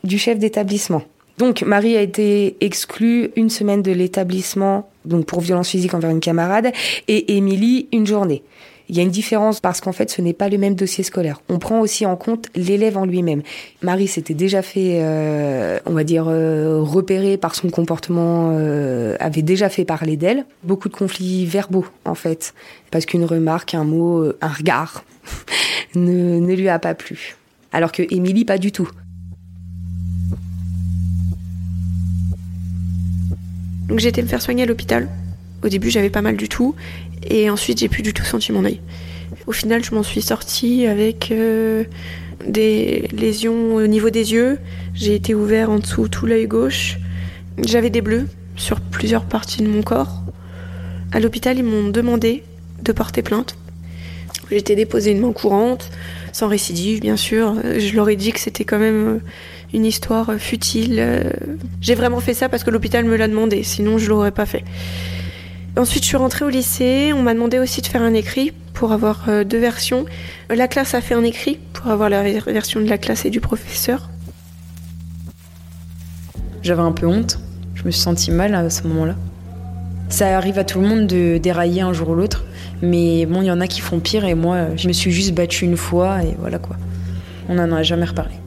du 0.04 0.18
chef 0.18 0.38
d'établissement. 0.38 1.02
Donc 1.38 1.62
Marie 1.62 1.96
a 1.96 2.02
été 2.02 2.56
exclue 2.60 3.30
une 3.36 3.50
semaine 3.50 3.82
de 3.82 3.92
l'établissement 3.92 4.88
donc 5.04 5.24
pour 5.26 5.40
violence 5.40 5.70
physique 5.70 5.94
envers 5.94 6.10
une 6.10 6.20
camarade 6.20 6.72
et 7.06 7.36
Émilie 7.36 7.88
une 7.92 8.06
journée. 8.06 8.42
Il 8.90 8.96
y 8.96 9.00
a 9.00 9.02
une 9.02 9.10
différence 9.10 9.60
parce 9.60 9.82
qu'en 9.82 9.92
fait, 9.92 10.10
ce 10.10 10.22
n'est 10.22 10.32
pas 10.32 10.48
le 10.48 10.56
même 10.56 10.74
dossier 10.74 11.04
scolaire. 11.04 11.42
On 11.50 11.58
prend 11.58 11.80
aussi 11.80 12.06
en 12.06 12.16
compte 12.16 12.46
l'élève 12.54 12.96
en 12.96 13.04
lui-même. 13.04 13.42
Marie 13.82 14.08
s'était 14.08 14.34
déjà 14.34 14.62
fait, 14.62 15.00
euh, 15.02 15.78
on 15.84 15.92
va 15.92 16.04
dire, 16.04 16.26
euh, 16.28 16.80
repérer 16.80 17.36
par 17.36 17.54
son 17.54 17.68
comportement, 17.68 18.50
euh, 18.52 19.16
avait 19.20 19.42
déjà 19.42 19.68
fait 19.68 19.84
parler 19.84 20.16
d'elle. 20.16 20.46
Beaucoup 20.64 20.88
de 20.88 20.94
conflits 20.94 21.44
verbaux, 21.44 21.86
en 22.06 22.14
fait, 22.14 22.54
parce 22.90 23.04
qu'une 23.04 23.24
remarque, 23.24 23.74
un 23.74 23.84
mot, 23.84 24.20
euh, 24.20 24.38
un 24.40 24.48
regard 24.48 25.04
ne, 25.94 26.40
ne 26.40 26.54
lui 26.54 26.70
a 26.70 26.78
pas 26.78 26.94
plu. 26.94 27.36
Alors 27.72 27.92
que 27.92 28.02
Émilie, 28.10 28.46
pas 28.46 28.56
du 28.56 28.72
tout. 28.72 28.88
Donc 33.88 33.98
j'ai 33.98 34.08
été 34.08 34.22
me 34.22 34.28
faire 34.28 34.42
soigner 34.42 34.62
à 34.62 34.66
l'hôpital. 34.66 35.08
Au 35.62 35.68
début, 35.68 35.90
j'avais 35.90 36.10
pas 36.10 36.22
mal 36.22 36.36
du 36.36 36.48
tout. 36.48 36.74
Et 37.28 37.50
ensuite, 37.50 37.78
j'ai 37.78 37.88
plus 37.88 38.02
du 38.02 38.12
tout 38.12 38.24
senti 38.24 38.52
mon 38.52 38.64
œil. 38.64 38.80
Au 39.46 39.52
final, 39.52 39.84
je 39.84 39.94
m'en 39.94 40.02
suis 40.02 40.22
sortie 40.22 40.86
avec 40.86 41.30
euh, 41.30 41.84
des 42.46 43.08
lésions 43.12 43.74
au 43.74 43.86
niveau 43.86 44.10
des 44.10 44.32
yeux. 44.32 44.58
J'ai 44.94 45.14
été 45.14 45.34
ouvert 45.34 45.70
en 45.70 45.78
dessous 45.78 46.08
tout 46.08 46.26
l'œil 46.26 46.46
gauche. 46.46 46.98
J'avais 47.64 47.90
des 47.90 48.00
bleus 48.00 48.26
sur 48.56 48.80
plusieurs 48.80 49.24
parties 49.24 49.62
de 49.62 49.68
mon 49.68 49.82
corps. 49.82 50.22
À 51.12 51.20
l'hôpital, 51.20 51.58
ils 51.58 51.64
m'ont 51.64 51.88
demandé 51.88 52.42
de 52.82 52.92
porter 52.92 53.22
plainte. 53.22 53.56
J'ai 54.50 54.58
été 54.58 54.76
déposée 54.76 55.10
une 55.10 55.20
main 55.20 55.32
courante, 55.32 55.90
sans 56.32 56.48
récidive, 56.48 57.00
bien 57.00 57.16
sûr. 57.16 57.54
Je 57.78 57.94
leur 57.94 58.08
ai 58.08 58.16
dit 58.16 58.32
que 58.32 58.40
c'était 58.40 58.64
quand 58.64 58.78
même 58.78 59.20
une 59.74 59.84
histoire 59.84 60.34
futile. 60.38 61.32
J'ai 61.80 61.94
vraiment 61.94 62.20
fait 62.20 62.34
ça 62.34 62.48
parce 62.48 62.64
que 62.64 62.70
l'hôpital 62.70 63.04
me 63.04 63.16
l'a 63.16 63.28
demandé, 63.28 63.62
sinon 63.62 63.98
je 63.98 64.08
l'aurais 64.08 64.30
pas 64.30 64.46
fait. 64.46 64.64
Ensuite, 65.76 66.02
je 66.02 66.08
suis 66.08 66.16
rentrée 66.16 66.44
au 66.44 66.48
lycée. 66.48 67.12
On 67.14 67.22
m'a 67.22 67.34
demandé 67.34 67.58
aussi 67.58 67.82
de 67.82 67.86
faire 67.86 68.02
un 68.02 68.14
écrit 68.14 68.52
pour 68.74 68.92
avoir 68.92 69.28
euh, 69.28 69.44
deux 69.44 69.58
versions. 69.58 70.04
La 70.50 70.68
classe 70.68 70.94
a 70.94 71.00
fait 71.00 71.14
un 71.14 71.24
écrit 71.24 71.58
pour 71.72 71.88
avoir 71.88 72.08
la 72.08 72.22
version 72.22 72.80
de 72.80 72.88
la 72.88 72.98
classe 72.98 73.24
et 73.24 73.30
du 73.30 73.40
professeur. 73.40 74.10
J'avais 76.62 76.82
un 76.82 76.92
peu 76.92 77.06
honte. 77.06 77.38
Je 77.74 77.84
me 77.84 77.90
suis 77.90 78.00
sentie 78.00 78.30
mal 78.30 78.54
à 78.54 78.68
ce 78.70 78.82
moment-là. 78.88 79.14
Ça 80.08 80.36
arrive 80.36 80.58
à 80.58 80.64
tout 80.64 80.80
le 80.80 80.88
monde 80.88 81.06
de 81.06 81.38
dérailler 81.38 81.82
un 81.82 81.92
jour 81.92 82.10
ou 82.10 82.14
l'autre. 82.14 82.44
Mais 82.82 83.26
bon, 83.26 83.42
il 83.42 83.46
y 83.46 83.50
en 83.50 83.60
a 83.60 83.66
qui 83.66 83.80
font 83.80 84.00
pire 84.00 84.24
et 84.24 84.34
moi, 84.34 84.76
je 84.76 84.88
me 84.88 84.92
suis 84.92 85.10
juste 85.10 85.32
battue 85.32 85.64
une 85.64 85.76
fois 85.76 86.22
et 86.22 86.34
voilà 86.38 86.58
quoi. 86.58 86.76
On 87.48 87.54
n'en 87.54 87.70
a 87.72 87.82
jamais 87.82 88.06
reparlé. 88.06 88.37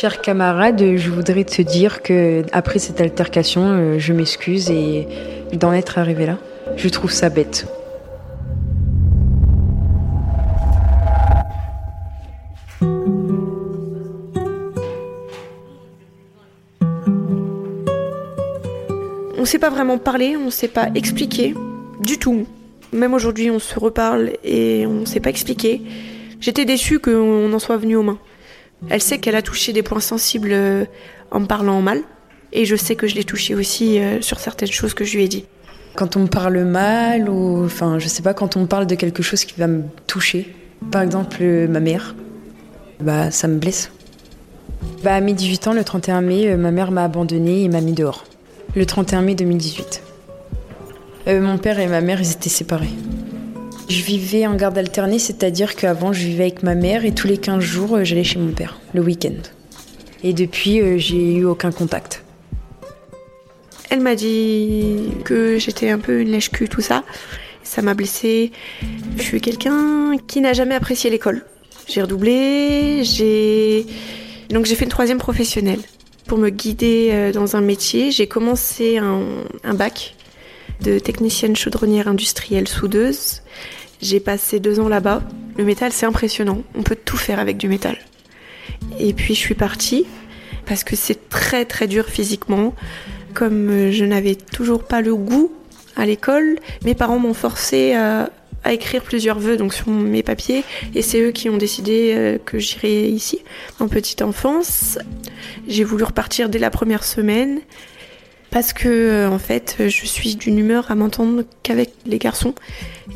Chers 0.00 0.22
camarades, 0.22 0.96
je 0.96 1.10
voudrais 1.10 1.44
te 1.44 1.60
dire 1.60 2.00
que 2.00 2.42
après 2.52 2.78
cette 2.78 3.02
altercation, 3.02 3.64
euh, 3.66 3.98
je 3.98 4.14
m'excuse 4.14 4.70
et 4.70 5.06
d'en 5.52 5.74
être 5.74 5.98
arrivé 5.98 6.24
là, 6.24 6.38
je 6.76 6.88
trouve 6.88 7.10
ça 7.10 7.28
bête. 7.28 7.66
On 19.36 19.40
ne 19.40 19.44
sait 19.44 19.58
pas 19.58 19.68
vraiment 19.68 19.98
parler, 19.98 20.34
on 20.34 20.46
ne 20.46 20.50
sait 20.50 20.68
pas 20.68 20.88
expliquer 20.94 21.52
du 22.00 22.16
tout. 22.16 22.46
Même 22.94 23.12
aujourd'hui, 23.12 23.50
on 23.50 23.58
se 23.58 23.78
reparle 23.78 24.30
et 24.44 24.86
on 24.86 25.00
ne 25.00 25.04
sait 25.04 25.20
pas 25.20 25.28
expliquer. 25.28 25.82
J'étais 26.40 26.64
déçue 26.64 27.00
qu'on 27.00 27.52
en 27.52 27.58
soit 27.58 27.76
venu 27.76 27.96
aux 27.96 28.02
mains. 28.02 28.18
Elle 28.88 29.02
sait 29.02 29.18
qu'elle 29.18 29.36
a 29.36 29.42
touché 29.42 29.72
des 29.72 29.82
points 29.82 30.00
sensibles 30.00 30.52
euh, 30.52 30.84
en 31.30 31.40
me 31.40 31.46
parlant 31.46 31.80
mal. 31.82 32.00
Et 32.52 32.64
je 32.64 32.76
sais 32.76 32.96
que 32.96 33.06
je 33.06 33.14
l'ai 33.14 33.24
touché 33.24 33.54
aussi 33.54 33.98
euh, 33.98 34.20
sur 34.20 34.40
certaines 34.40 34.70
choses 34.70 34.94
que 34.94 35.04
je 35.04 35.16
lui 35.16 35.24
ai 35.24 35.28
dit. 35.28 35.44
Quand 35.94 36.16
on 36.16 36.20
me 36.20 36.26
parle 36.26 36.64
mal, 36.64 37.28
ou 37.28 37.64
enfin, 37.64 37.98
je 37.98 38.08
sais 38.08 38.22
pas, 38.22 38.34
quand 38.34 38.56
on 38.56 38.60
me 38.60 38.66
parle 38.66 38.86
de 38.86 38.94
quelque 38.94 39.22
chose 39.22 39.44
qui 39.44 39.54
va 39.58 39.66
me 39.66 39.82
toucher, 40.06 40.54
par 40.90 41.02
exemple 41.02 41.38
euh, 41.40 41.68
ma 41.68 41.80
mère, 41.80 42.14
bah 43.00 43.30
ça 43.30 43.48
me 43.48 43.58
blesse. 43.58 43.90
Bah 45.04 45.14
à 45.14 45.20
mes 45.20 45.34
18 45.34 45.68
ans, 45.68 45.72
le 45.72 45.84
31 45.84 46.22
mai, 46.22 46.56
ma 46.56 46.70
mère 46.70 46.90
m'a 46.90 47.04
abandonnée 47.04 47.64
et 47.64 47.68
m'a 47.68 47.80
mis 47.80 47.92
dehors. 47.92 48.24
Le 48.74 48.86
31 48.86 49.22
mai 49.22 49.34
2018. 49.34 50.02
Euh, 51.28 51.40
mon 51.40 51.58
père 51.58 51.78
et 51.78 51.86
ma 51.86 52.00
mère, 52.00 52.20
ils 52.20 52.32
étaient 52.32 52.48
séparés. 52.48 52.90
Je 53.90 54.04
vivais 54.04 54.46
en 54.46 54.54
garde 54.54 54.78
alternée, 54.78 55.18
c'est-à-dire 55.18 55.74
qu'avant 55.74 56.12
je 56.12 56.20
vivais 56.24 56.44
avec 56.44 56.62
ma 56.62 56.76
mère 56.76 57.04
et 57.04 57.12
tous 57.12 57.26
les 57.26 57.38
15 57.38 57.58
jours 57.58 57.96
euh, 57.96 58.04
j'allais 58.04 58.22
chez 58.22 58.38
mon 58.38 58.52
père, 58.52 58.78
le 58.94 59.00
week-end. 59.02 59.34
Et 60.22 60.32
depuis, 60.32 60.80
euh, 60.80 60.96
j'ai 60.96 61.34
eu 61.34 61.44
aucun 61.44 61.72
contact. 61.72 62.22
Elle 63.90 63.98
m'a 63.98 64.14
dit 64.14 65.08
que 65.24 65.58
j'étais 65.58 65.90
un 65.90 65.98
peu 65.98 66.20
une 66.20 66.30
lèche-cul, 66.30 66.68
tout 66.68 66.80
ça. 66.80 67.02
Ça 67.64 67.82
m'a 67.82 67.94
blessée. 67.94 68.52
Je 69.16 69.22
suis 69.22 69.40
quelqu'un 69.40 70.16
qui 70.28 70.40
n'a 70.40 70.52
jamais 70.52 70.76
apprécié 70.76 71.10
l'école. 71.10 71.44
J'ai 71.88 72.02
redoublé, 72.02 73.02
j'ai. 73.02 73.86
Donc 74.50 74.66
j'ai 74.66 74.76
fait 74.76 74.84
une 74.84 74.90
troisième 74.92 75.18
professionnelle. 75.18 75.80
Pour 76.28 76.38
me 76.38 76.50
guider 76.50 77.08
euh, 77.10 77.32
dans 77.32 77.56
un 77.56 77.60
métier, 77.60 78.12
j'ai 78.12 78.28
commencé 78.28 78.98
un, 78.98 79.24
un 79.64 79.74
bac 79.74 80.14
de 80.80 80.98
technicienne 80.98 81.56
chaudronnière 81.56 82.08
industrielle 82.08 82.68
soudeuse. 82.68 83.42
J'ai 84.02 84.20
passé 84.20 84.60
deux 84.60 84.80
ans 84.80 84.88
là-bas. 84.88 85.22
Le 85.56 85.64
métal, 85.64 85.92
c'est 85.92 86.06
impressionnant. 86.06 86.62
On 86.74 86.82
peut 86.82 86.96
tout 86.96 87.16
faire 87.16 87.38
avec 87.38 87.56
du 87.56 87.68
métal. 87.68 87.98
Et 88.98 89.12
puis 89.12 89.34
je 89.34 89.40
suis 89.40 89.54
partie 89.54 90.06
parce 90.66 90.84
que 90.84 90.96
c'est 90.96 91.28
très 91.28 91.64
très 91.64 91.86
dur 91.86 92.06
physiquement. 92.06 92.74
Comme 93.34 93.90
je 93.90 94.04
n'avais 94.04 94.34
toujours 94.34 94.84
pas 94.84 95.02
le 95.02 95.14
goût 95.14 95.52
à 95.96 96.06
l'école, 96.06 96.58
mes 96.84 96.94
parents 96.94 97.18
m'ont 97.18 97.34
forcé 97.34 97.92
à, 97.92 98.30
à, 98.64 98.72
écrire 98.72 99.02
plusieurs 99.02 99.38
vœux 99.38 99.56
donc 99.56 99.74
sur 99.74 99.88
mes 99.88 100.22
papiers 100.22 100.64
et 100.94 101.02
c'est 101.02 101.20
eux 101.20 101.30
qui 101.30 101.48
ont 101.48 101.56
décidé 101.56 102.38
que 102.44 102.58
j'irais 102.58 103.08
ici 103.08 103.38
en 103.78 103.88
petite 103.88 104.22
enfance. 104.22 104.98
J'ai 105.68 105.84
voulu 105.84 106.04
repartir 106.04 106.48
dès 106.48 106.58
la 106.58 106.70
première 106.70 107.04
semaine 107.04 107.60
parce 108.50 108.72
que 108.72 109.28
en 109.28 109.38
fait 109.38 109.76
je 109.78 110.06
suis 110.06 110.36
d'une 110.36 110.58
humeur 110.58 110.90
à 110.90 110.94
m'entendre 110.94 111.44
qu'avec 111.62 111.92
les 112.06 112.18
garçons 112.18 112.54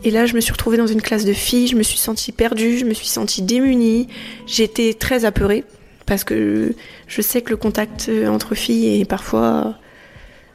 et 0.05 0.11
là 0.11 0.27
je 0.27 0.35
me 0.35 0.41
suis 0.41 0.53
retrouvée 0.53 0.77
dans 0.77 0.87
une 0.87 1.03
classe 1.03 1.25
de 1.25 1.33
filles 1.33 1.69
je 1.69 1.77
me 1.77 1.83
suis 1.83 1.99
sentie 1.99 2.33
perdue 2.33 2.79
je 2.79 2.85
me 2.85 2.95
suis 2.95 3.09
sentie 3.09 3.43
démunie 3.43 4.09
j'étais 4.47 4.95
très 4.95 5.25
apeurée 5.25 5.65
parce 6.07 6.25
que 6.25 6.75
je 7.07 7.23
sais 7.23 7.43
que 7.43 7.51
le 7.51 7.57
contact 7.57 8.11
entre 8.29 8.55
filles 8.55 9.01
est 9.01 9.05
parfois 9.05 9.77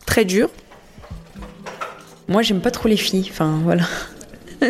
très 0.10 0.26
dur 0.26 0.50
Moi, 2.28 2.42
j'aime 2.42 2.62
pas 2.62 2.72
trop 2.72 2.90
les 2.90 2.98
filles. 2.98 3.28
Enfin, 3.30 3.60
voilà. 3.64 3.84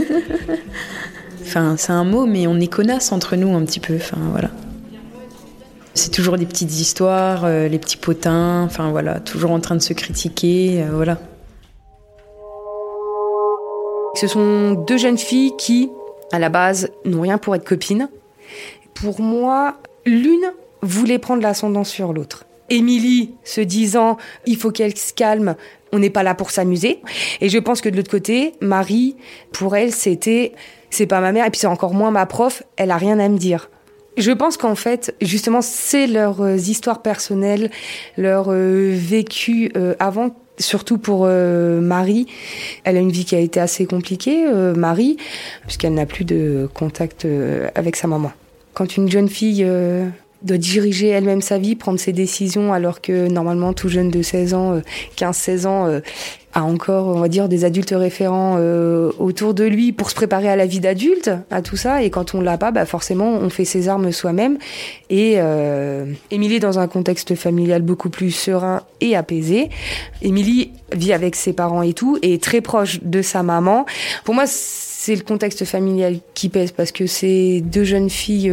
enfin, 1.41 1.75
c'est 1.77 1.91
un 1.91 2.03
mot, 2.03 2.25
mais 2.25 2.45
on 2.47 2.59
est 2.59 2.67
connasses 2.67 3.11
entre 3.11 3.35
nous 3.35 3.55
un 3.55 3.63
petit 3.65 3.79
peu. 3.79 3.95
Enfin, 3.95 4.17
voilà. 4.31 4.51
C'est 5.99 6.11
toujours 6.11 6.37
des 6.37 6.45
petites 6.45 6.79
histoires, 6.79 7.43
euh, 7.43 7.67
les 7.67 7.77
petits 7.77 7.97
potins. 7.97 8.63
Enfin, 8.63 8.89
voilà, 8.89 9.19
toujours 9.19 9.51
en 9.51 9.59
train 9.59 9.75
de 9.75 9.81
se 9.81 9.91
critiquer. 9.91 10.81
Euh, 10.81 10.91
voilà. 10.93 11.19
Ce 14.15 14.25
sont 14.27 14.71
deux 14.87 14.97
jeunes 14.97 15.17
filles 15.17 15.51
qui, 15.57 15.89
à 16.31 16.39
la 16.39 16.47
base, 16.47 16.89
n'ont 17.03 17.19
rien 17.19 17.37
pour 17.37 17.53
être 17.53 17.65
copines. 17.65 18.07
Pour 18.93 19.19
moi, 19.19 19.75
l'une 20.05 20.53
voulait 20.81 21.19
prendre 21.19 21.43
l'ascendant 21.43 21.83
sur 21.83 22.13
l'autre. 22.13 22.45
Émilie 22.69 23.33
se 23.43 23.59
disant 23.59 24.15
il 24.45 24.55
faut 24.55 24.71
qu'elle 24.71 24.95
se 24.95 25.11
calme, 25.11 25.57
on 25.91 25.99
n'est 25.99 26.09
pas 26.09 26.23
là 26.23 26.33
pour 26.33 26.51
s'amuser. 26.51 27.01
Et 27.41 27.49
je 27.49 27.57
pense 27.57 27.81
que 27.81 27.89
de 27.89 27.97
l'autre 27.97 28.11
côté, 28.11 28.53
Marie, 28.61 29.17
pour 29.51 29.75
elle, 29.75 29.91
c'était 29.91 30.53
c'est 30.91 31.07
pas 31.07 31.19
ma 31.19 31.33
mère 31.33 31.45
et 31.45 31.49
puis 31.49 31.59
c'est 31.59 31.67
encore 31.67 31.93
moins 31.93 32.11
ma 32.11 32.25
prof, 32.25 32.63
elle 32.77 32.91
a 32.91 32.97
rien 32.97 33.19
à 33.19 33.27
me 33.27 33.37
dire. 33.37 33.69
Je 34.17 34.31
pense 34.31 34.57
qu'en 34.57 34.75
fait, 34.75 35.15
justement, 35.21 35.61
c'est 35.61 36.07
leurs 36.07 36.41
euh, 36.41 36.55
histoires 36.55 37.01
personnelles, 37.01 37.71
leur 38.17 38.47
euh, 38.49 38.91
vécu 38.93 39.71
euh, 39.77 39.95
avant 39.99 40.35
surtout 40.57 40.97
pour 40.97 41.25
Marie. 41.25 42.27
Elle 42.83 42.97
a 42.97 42.99
une 42.99 43.13
vie 43.13 43.23
qui 43.23 43.33
a 43.33 43.39
été 43.39 43.61
assez 43.61 43.85
compliquée, 43.85 44.43
Marie, 44.75 45.15
puisqu'elle 45.65 45.93
n'a 45.93 46.05
plus 46.05 46.25
de 46.25 46.67
contact 46.73 47.25
avec 47.75 47.95
sa 47.95 48.09
maman. 48.09 48.33
Quand 48.73 48.97
une 48.97 49.09
jeune 49.09 49.29
fille 49.29 49.65
de 50.41 50.55
diriger 50.55 51.09
elle-même 51.09 51.41
sa 51.41 51.57
vie, 51.57 51.75
prendre 51.75 51.99
ses 51.99 52.13
décisions, 52.13 52.71
alors 52.73 53.01
que 53.01 53.27
normalement 53.27 53.73
tout 53.73 53.89
jeune 53.89 54.09
de 54.09 54.21
16 54.21 54.53
ans, 54.53 54.81
15-16 55.17 55.65
euh, 55.65 55.67
ans, 55.67 55.87
euh, 55.87 55.99
a 56.53 56.63
encore, 56.63 57.07
on 57.07 57.19
va 57.19 57.27
dire, 57.27 57.47
des 57.47 57.65
adultes 57.65 57.93
référents 57.95 58.55
euh, 58.57 59.11
autour 59.19 59.53
de 59.53 59.63
lui 59.63 59.91
pour 59.91 60.09
se 60.09 60.15
préparer 60.15 60.49
à 60.49 60.55
la 60.55 60.65
vie 60.65 60.79
d'adulte, 60.79 61.31
à 61.51 61.61
tout 61.61 61.77
ça. 61.77 62.03
Et 62.03 62.09
quand 62.09 62.33
on 62.33 62.41
l'a 62.41 62.57
pas, 62.57 62.71
bah 62.71 62.85
forcément, 62.85 63.29
on 63.29 63.49
fait 63.49 63.65
ses 63.65 63.87
armes 63.87 64.11
soi-même. 64.11 64.57
Et 65.09 65.37
Émilie 66.31 66.55
est 66.55 66.59
dans 66.59 66.79
un 66.79 66.87
contexte 66.87 67.35
familial 67.35 67.81
beaucoup 67.81 68.09
plus 68.09 68.31
serein 68.31 68.81
et 69.01 69.15
apaisé. 69.15 69.69
Émilie 70.21 70.71
vit 70.91 71.13
avec 71.13 71.35
ses 71.35 71.53
parents 71.53 71.81
et 71.81 71.93
tout, 71.93 72.17
et 72.21 72.35
est 72.35 72.43
très 72.43 72.61
proche 72.61 72.99
de 73.03 73.21
sa 73.21 73.43
maman. 73.43 73.85
Pour 74.23 74.35
moi, 74.35 74.45
c'est 74.47 75.15
le 75.15 75.21
contexte 75.21 75.65
familial 75.65 76.17
qui 76.33 76.49
pèse 76.49 76.71
parce 76.71 76.91
que 76.91 77.07
c'est 77.07 77.61
deux 77.61 77.83
jeunes 77.83 78.09
filles 78.09 78.51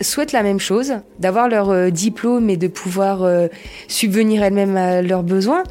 souhaitent 0.00 0.32
la 0.32 0.42
même 0.42 0.60
chose, 0.60 0.94
d'avoir 1.18 1.48
leur 1.48 1.70
euh, 1.70 1.90
diplôme 1.90 2.50
et 2.50 2.56
de 2.56 2.68
pouvoir 2.68 3.22
euh, 3.22 3.48
subvenir 3.88 4.42
elles-mêmes 4.42 4.76
à 4.76 5.02
leurs 5.02 5.22
besoins, 5.22 5.62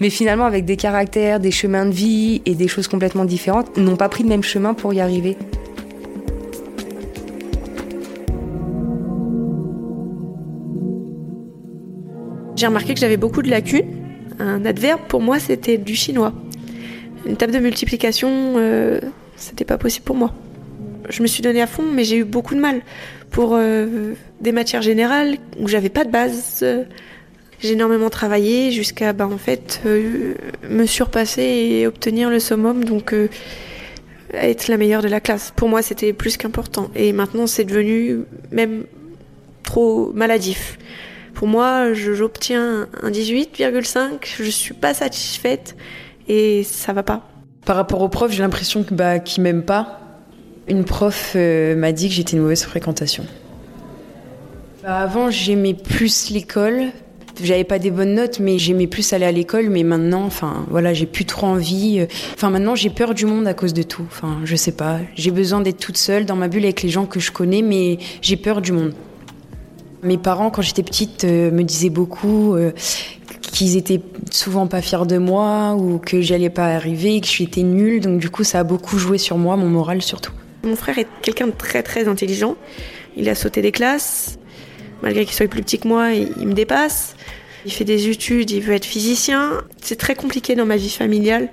mais 0.00 0.10
finalement 0.10 0.44
avec 0.44 0.64
des 0.64 0.76
caractères, 0.76 1.40
des 1.40 1.50
chemins 1.50 1.86
de 1.86 1.92
vie 1.92 2.42
et 2.46 2.54
des 2.54 2.68
choses 2.68 2.88
complètement 2.88 3.24
différentes, 3.24 3.76
n'ont 3.76 3.96
pas 3.96 4.08
pris 4.08 4.22
le 4.22 4.28
même 4.28 4.42
chemin 4.42 4.74
pour 4.74 4.92
y 4.94 5.00
arriver. 5.00 5.36
J'ai 12.56 12.66
remarqué 12.66 12.94
que 12.94 13.00
j'avais 13.00 13.16
beaucoup 13.16 13.42
de 13.42 13.50
lacunes. 13.50 13.86
Un 14.38 14.64
adverbe, 14.64 15.00
pour 15.08 15.20
moi, 15.20 15.38
c'était 15.38 15.76
du 15.76 15.94
chinois. 15.94 16.32
Une 17.26 17.36
table 17.36 17.52
de 17.52 17.58
multiplication, 17.58 18.54
euh, 18.56 19.00
c'était 19.36 19.64
pas 19.64 19.78
possible 19.78 20.04
pour 20.04 20.16
moi. 20.16 20.32
Je 21.08 21.22
me 21.22 21.26
suis 21.26 21.42
donné 21.42 21.60
à 21.60 21.66
fond, 21.66 21.84
mais 21.92 22.04
j'ai 22.04 22.16
eu 22.16 22.24
beaucoup 22.24 22.54
de 22.54 22.60
mal 22.60 22.80
pour 23.34 23.56
euh, 23.56 24.14
des 24.40 24.52
matières 24.52 24.80
générales 24.80 25.38
où 25.58 25.66
j'avais 25.66 25.88
pas 25.88 26.04
de 26.04 26.10
base. 26.10 26.64
j'ai 27.58 27.72
énormément 27.72 28.08
travaillé 28.08 28.70
jusqu'à 28.70 29.12
bah, 29.12 29.26
en 29.26 29.38
fait 29.38 29.82
euh, 29.86 30.34
me 30.70 30.86
surpasser 30.86 31.42
et 31.42 31.86
obtenir 31.88 32.30
le 32.30 32.38
summum, 32.38 32.84
donc 32.84 33.12
euh, 33.12 33.26
être 34.34 34.68
la 34.68 34.76
meilleure 34.76 35.02
de 35.02 35.08
la 35.08 35.20
classe. 35.20 35.52
Pour 35.56 35.68
moi, 35.68 35.82
c'était 35.82 36.12
plus 36.12 36.36
qu'important. 36.36 36.90
Et 36.94 37.12
maintenant, 37.12 37.48
c'est 37.48 37.64
devenu 37.64 38.20
même 38.52 38.84
trop 39.64 40.12
maladif. 40.12 40.78
Pour 41.34 41.48
moi, 41.48 41.92
j'obtiens 41.92 42.86
un 43.02 43.10
18,5, 43.10 44.36
je 44.38 44.48
suis 44.48 44.74
pas 44.74 44.94
satisfaite 44.94 45.74
et 46.28 46.62
ça 46.62 46.92
va 46.92 47.02
pas. 47.02 47.28
Par 47.66 47.74
rapport 47.74 48.00
aux 48.00 48.08
profs, 48.08 48.30
j'ai 48.30 48.44
l'impression 48.44 48.84
que 48.84 48.94
bah, 48.94 49.14
m'aiment 49.38 49.64
pas 49.64 50.03
une 50.68 50.84
prof 50.84 51.32
euh, 51.36 51.76
m'a 51.76 51.92
dit 51.92 52.08
que 52.08 52.14
j'étais 52.14 52.36
une 52.36 52.42
mauvaise 52.42 52.64
fréquentation. 52.64 53.24
Bah, 54.82 54.98
avant, 54.98 55.30
j'aimais 55.30 55.74
plus 55.74 56.30
l'école. 56.30 56.90
J'avais 57.42 57.64
pas 57.64 57.78
des 57.78 57.90
bonnes 57.90 58.14
notes, 58.14 58.38
mais 58.38 58.58
j'aimais 58.58 58.86
plus 58.86 59.12
aller 59.12 59.24
à 59.24 59.32
l'école. 59.32 59.68
Mais 59.68 59.82
maintenant, 59.82 60.24
enfin, 60.24 60.66
voilà, 60.70 60.94
j'ai 60.94 61.06
plus 61.06 61.24
trop 61.24 61.46
envie. 61.46 62.06
Enfin, 62.34 62.50
maintenant, 62.50 62.74
j'ai 62.74 62.90
peur 62.90 63.14
du 63.14 63.26
monde 63.26 63.46
à 63.46 63.54
cause 63.54 63.74
de 63.74 63.82
tout. 63.82 64.04
Enfin, 64.06 64.38
je 64.44 64.54
sais 64.56 64.72
pas. 64.72 64.98
J'ai 65.16 65.30
besoin 65.30 65.60
d'être 65.60 65.78
toute 65.78 65.96
seule 65.96 66.26
dans 66.26 66.36
ma 66.36 66.48
bulle 66.48 66.64
avec 66.64 66.82
les 66.82 66.90
gens 66.90 67.06
que 67.06 67.20
je 67.20 67.32
connais, 67.32 67.62
mais 67.62 67.98
j'ai 68.22 68.36
peur 68.36 68.60
du 68.60 68.72
monde. 68.72 68.94
Mes 70.02 70.18
parents, 70.18 70.50
quand 70.50 70.62
j'étais 70.62 70.82
petite, 70.82 71.24
euh, 71.24 71.50
me 71.50 71.62
disaient 71.64 71.88
beaucoup 71.88 72.54
euh, 72.54 72.72
qu'ils 73.40 73.76
étaient 73.76 74.02
souvent 74.30 74.66
pas 74.66 74.82
fiers 74.82 75.06
de 75.06 75.16
moi 75.16 75.74
ou 75.78 75.98
que 75.98 76.20
j'allais 76.20 76.50
pas 76.50 76.66
arriver, 76.66 77.20
que 77.20 77.26
j'étais 77.26 77.62
nulle. 77.62 78.00
Donc, 78.00 78.20
du 78.20 78.28
coup, 78.28 78.44
ça 78.44 78.60
a 78.60 78.64
beaucoup 78.64 78.98
joué 78.98 79.18
sur 79.18 79.38
moi, 79.38 79.56
mon 79.56 79.68
moral 79.68 80.02
surtout. 80.02 80.32
Mon 80.64 80.76
frère 80.76 80.98
est 80.98 81.06
quelqu'un 81.22 81.46
de 81.46 81.52
très 81.52 81.82
très 81.82 82.08
intelligent. 82.08 82.56
Il 83.16 83.28
a 83.28 83.34
sauté 83.34 83.62
des 83.62 83.72
classes. 83.72 84.38
Malgré 85.02 85.24
qu'il 85.24 85.34
soit 85.34 85.48
plus 85.48 85.62
petit 85.62 85.78
que 85.78 85.86
moi, 85.86 86.12
il 86.12 86.46
me 86.46 86.54
dépasse. 86.54 87.14
Il 87.66 87.72
fait 87.72 87.84
des 87.84 88.08
études, 88.08 88.50
il 88.50 88.60
veut 88.60 88.74
être 88.74 88.84
physicien. 88.84 89.62
C'est 89.80 89.96
très 89.96 90.14
compliqué 90.14 90.54
dans 90.54 90.66
ma 90.66 90.76
vie 90.76 90.90
familiale 90.90 91.48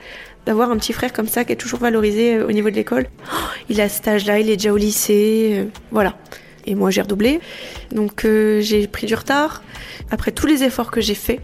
d'avoir 0.45 0.71
un 0.71 0.78
petit 0.78 0.93
frère 0.93 1.13
comme 1.13 1.28
ça 1.28 1.45
qui 1.45 1.54
est 1.54 1.58
toujours 1.58 1.80
valorisé 1.80 2.36
euh, 2.36 2.47
au 2.47 2.52
niveau 2.52 2.69
de 2.69 2.76
l'école. 2.76 3.08
Oh, 3.32 3.36
il 3.69 3.80
a 3.80 3.89
cet 3.89 4.08
âge-là, 4.08 4.39
il 4.39 4.50
est 4.50 4.58
déjà 4.58 4.74
au 4.74 4.78
lycée, 4.78 5.52
euh, 5.54 5.65
voilà. 5.91 6.17
Et 6.65 6.76
moi 6.76 6.91
j'ai 6.91 7.02
redoublé, 7.02 7.39
donc 7.91 8.24
euh, 8.24 8.62
j'ai 8.62 8.88
pris 8.88 9.08
du 9.08 9.15
retard. 9.15 9.63
Après 10.12 10.32
tous 10.32 10.45
les 10.45 10.63
efforts 10.63 10.91
que 10.91 11.02
j'ai 11.02 11.15
faits, 11.15 11.39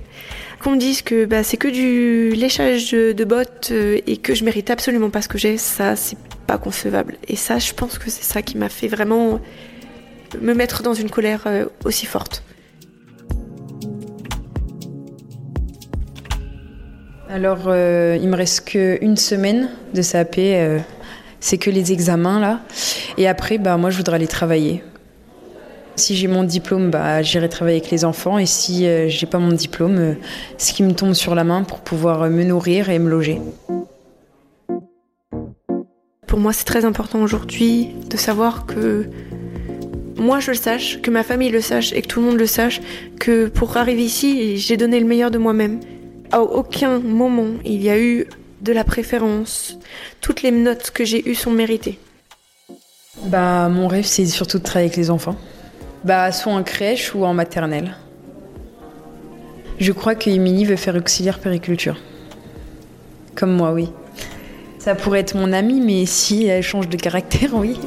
qu'on 0.61 0.71
me 0.71 0.77
dise 0.77 1.01
que 1.01 1.25
bah, 1.25 1.43
c'est 1.43 1.57
que 1.57 1.67
du 1.67 2.31
léchage 2.35 2.91
de, 2.91 3.23
bottes 3.23 3.71
et 3.71 4.17
que 4.17 4.35
je 4.35 4.43
mérite 4.43 4.69
absolument 4.69 5.09
pas 5.09 5.21
ce 5.21 5.27
que 5.27 5.37
j'ai, 5.37 5.57
ça 5.57 5.95
c'est 5.95 6.17
concevable. 6.57 7.17
Et 7.27 7.35
ça, 7.35 7.59
je 7.59 7.73
pense 7.73 7.97
que 7.97 8.09
c'est 8.09 8.23
ça 8.23 8.41
qui 8.41 8.57
m'a 8.57 8.69
fait 8.69 8.87
vraiment 8.87 9.41
me 10.41 10.53
mettre 10.53 10.83
dans 10.83 10.93
une 10.93 11.09
colère 11.09 11.43
euh, 11.45 11.65
aussi 11.85 12.05
forte. 12.05 12.43
Alors, 17.29 17.63
euh, 17.67 18.17
il 18.21 18.29
me 18.29 18.35
reste 18.35 18.65
qu'une 18.69 19.17
semaine 19.17 19.69
de 19.93 20.01
CAP. 20.01 20.37
Euh, 20.37 20.79
c'est 21.39 21.57
que 21.57 21.69
les 21.69 21.91
examens 21.91 22.39
là. 22.39 22.61
Et 23.17 23.27
après, 23.27 23.57
bah, 23.57 23.77
moi, 23.77 23.89
je 23.89 23.97
voudrais 23.97 24.15
aller 24.15 24.27
travailler. 24.27 24.83
Si 25.95 26.15
j'ai 26.15 26.27
mon 26.27 26.43
diplôme, 26.43 26.89
bah, 26.89 27.21
j'irai 27.21 27.49
travailler 27.49 27.77
avec 27.77 27.91
les 27.91 28.05
enfants. 28.05 28.37
Et 28.37 28.45
si 28.45 28.87
j'ai 29.07 29.27
pas 29.27 29.39
mon 29.39 29.51
diplôme, 29.51 30.15
ce 30.57 30.73
qui 30.73 30.83
me 30.83 30.93
tombe 30.93 31.13
sur 31.13 31.35
la 31.35 31.43
main 31.43 31.63
pour 31.63 31.79
pouvoir 31.79 32.29
me 32.29 32.43
nourrir 32.43 32.89
et 32.89 32.99
me 32.99 33.09
loger. 33.09 33.41
Pour 36.27 36.39
moi, 36.39 36.51
c'est 36.51 36.65
très 36.65 36.83
important 36.83 37.21
aujourd'hui 37.21 37.95
de 38.09 38.17
savoir 38.17 38.65
que 38.65 39.09
moi 40.17 40.39
je 40.41 40.51
le 40.51 40.57
sache, 40.57 41.01
que 41.01 41.09
ma 41.09 41.23
famille 41.23 41.49
le 41.49 41.61
sache 41.61 41.93
et 41.93 42.01
que 42.01 42.07
tout 42.07 42.19
le 42.19 42.25
monde 42.25 42.37
le 42.37 42.45
sache, 42.45 42.81
que 43.19 43.47
pour 43.47 43.77
arriver 43.77 44.03
ici, 44.03 44.57
j'ai 44.57 44.75
donné 44.75 44.99
le 44.99 45.05
meilleur 45.05 45.31
de 45.31 45.37
moi-même. 45.37 45.79
À 46.31 46.41
aucun 46.41 46.99
moment 46.99 47.53
il 47.63 47.81
y 47.81 47.89
a 47.89 47.97
eu 47.97 48.27
de 48.61 48.73
la 48.73 48.83
préférence. 48.83 49.79
Toutes 50.19 50.41
les 50.41 50.51
notes 50.51 50.91
que 50.91 51.05
j'ai 51.05 51.29
eues 51.29 51.35
sont 51.35 51.51
méritées. 51.51 51.97
Bah, 53.23 53.69
mon 53.69 53.87
rêve, 53.87 54.05
c'est 54.05 54.25
surtout 54.25 54.57
de 54.59 54.63
travailler 54.63 54.89
avec 54.89 54.97
les 54.97 55.09
enfants. 55.09 55.37
Bah, 56.03 56.31
soit 56.33 56.51
en 56.51 56.63
crèche 56.63 57.15
ou 57.15 57.23
en 57.25 57.33
maternelle. 57.33 57.95
Je 59.79 59.91
crois 59.91 60.15
que 60.15 60.29
Émilie 60.29 60.65
veut 60.65 60.75
faire 60.75 60.95
auxiliaire 60.95 61.39
périculture. 61.39 61.97
Comme 63.35 63.51
moi, 63.51 63.71
oui. 63.71 63.89
Ça 64.87 64.95
pourrait 64.95 65.19
être 65.19 65.35
mon 65.35 65.51
amie, 65.51 65.81
mais 65.81 66.05
si 66.05 66.45
elle 66.45 66.63
change 66.63 66.87
de 66.87 66.95
caractère, 66.95 67.53
oui. 67.55 67.77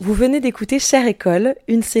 Vous 0.00 0.14
venez 0.14 0.40
d'écouter 0.40 0.78
Chère 0.78 1.06
École, 1.06 1.56
une 1.68 1.82
série 1.82 2.00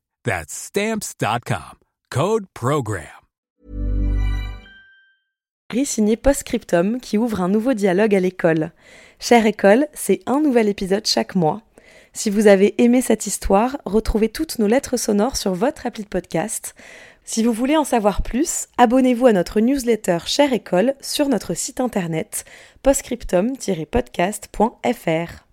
That's 0.23 0.53
stamps.com. 0.53 1.79
Code 2.11 2.45
program. 2.53 3.07
signé 5.85 6.15
Postscriptum 6.15 6.99
qui 6.99 7.17
ouvre 7.17 7.41
un 7.41 7.49
nouveau 7.49 7.73
dialogue 7.73 8.13
à 8.13 8.19
l'école. 8.19 8.71
Chère 9.19 9.47
école, 9.47 9.87
c'est 9.93 10.19
un 10.27 10.39
nouvel 10.39 10.69
épisode 10.69 11.07
chaque 11.07 11.33
mois. 11.33 11.63
Si 12.13 12.29
vous 12.29 12.45
avez 12.47 12.79
aimé 12.83 13.01
cette 13.01 13.25
histoire, 13.25 13.77
retrouvez 13.85 14.29
toutes 14.29 14.59
nos 14.59 14.67
lettres 14.67 14.97
sonores 14.97 15.37
sur 15.37 15.53
votre 15.53 15.87
appli 15.87 16.03
de 16.03 16.09
podcast. 16.09 16.75
Si 17.23 17.43
vous 17.43 17.53
voulez 17.53 17.77
en 17.77 17.85
savoir 17.85 18.21
plus, 18.21 18.67
abonnez-vous 18.77 19.25
à 19.27 19.33
notre 19.33 19.59
newsletter 19.59 20.19
Chère 20.25 20.53
École 20.53 20.93
sur 21.01 21.29
notre 21.29 21.55
site 21.55 21.79
internet 21.79 22.45
postscriptum-podcast.fr. 22.83 25.50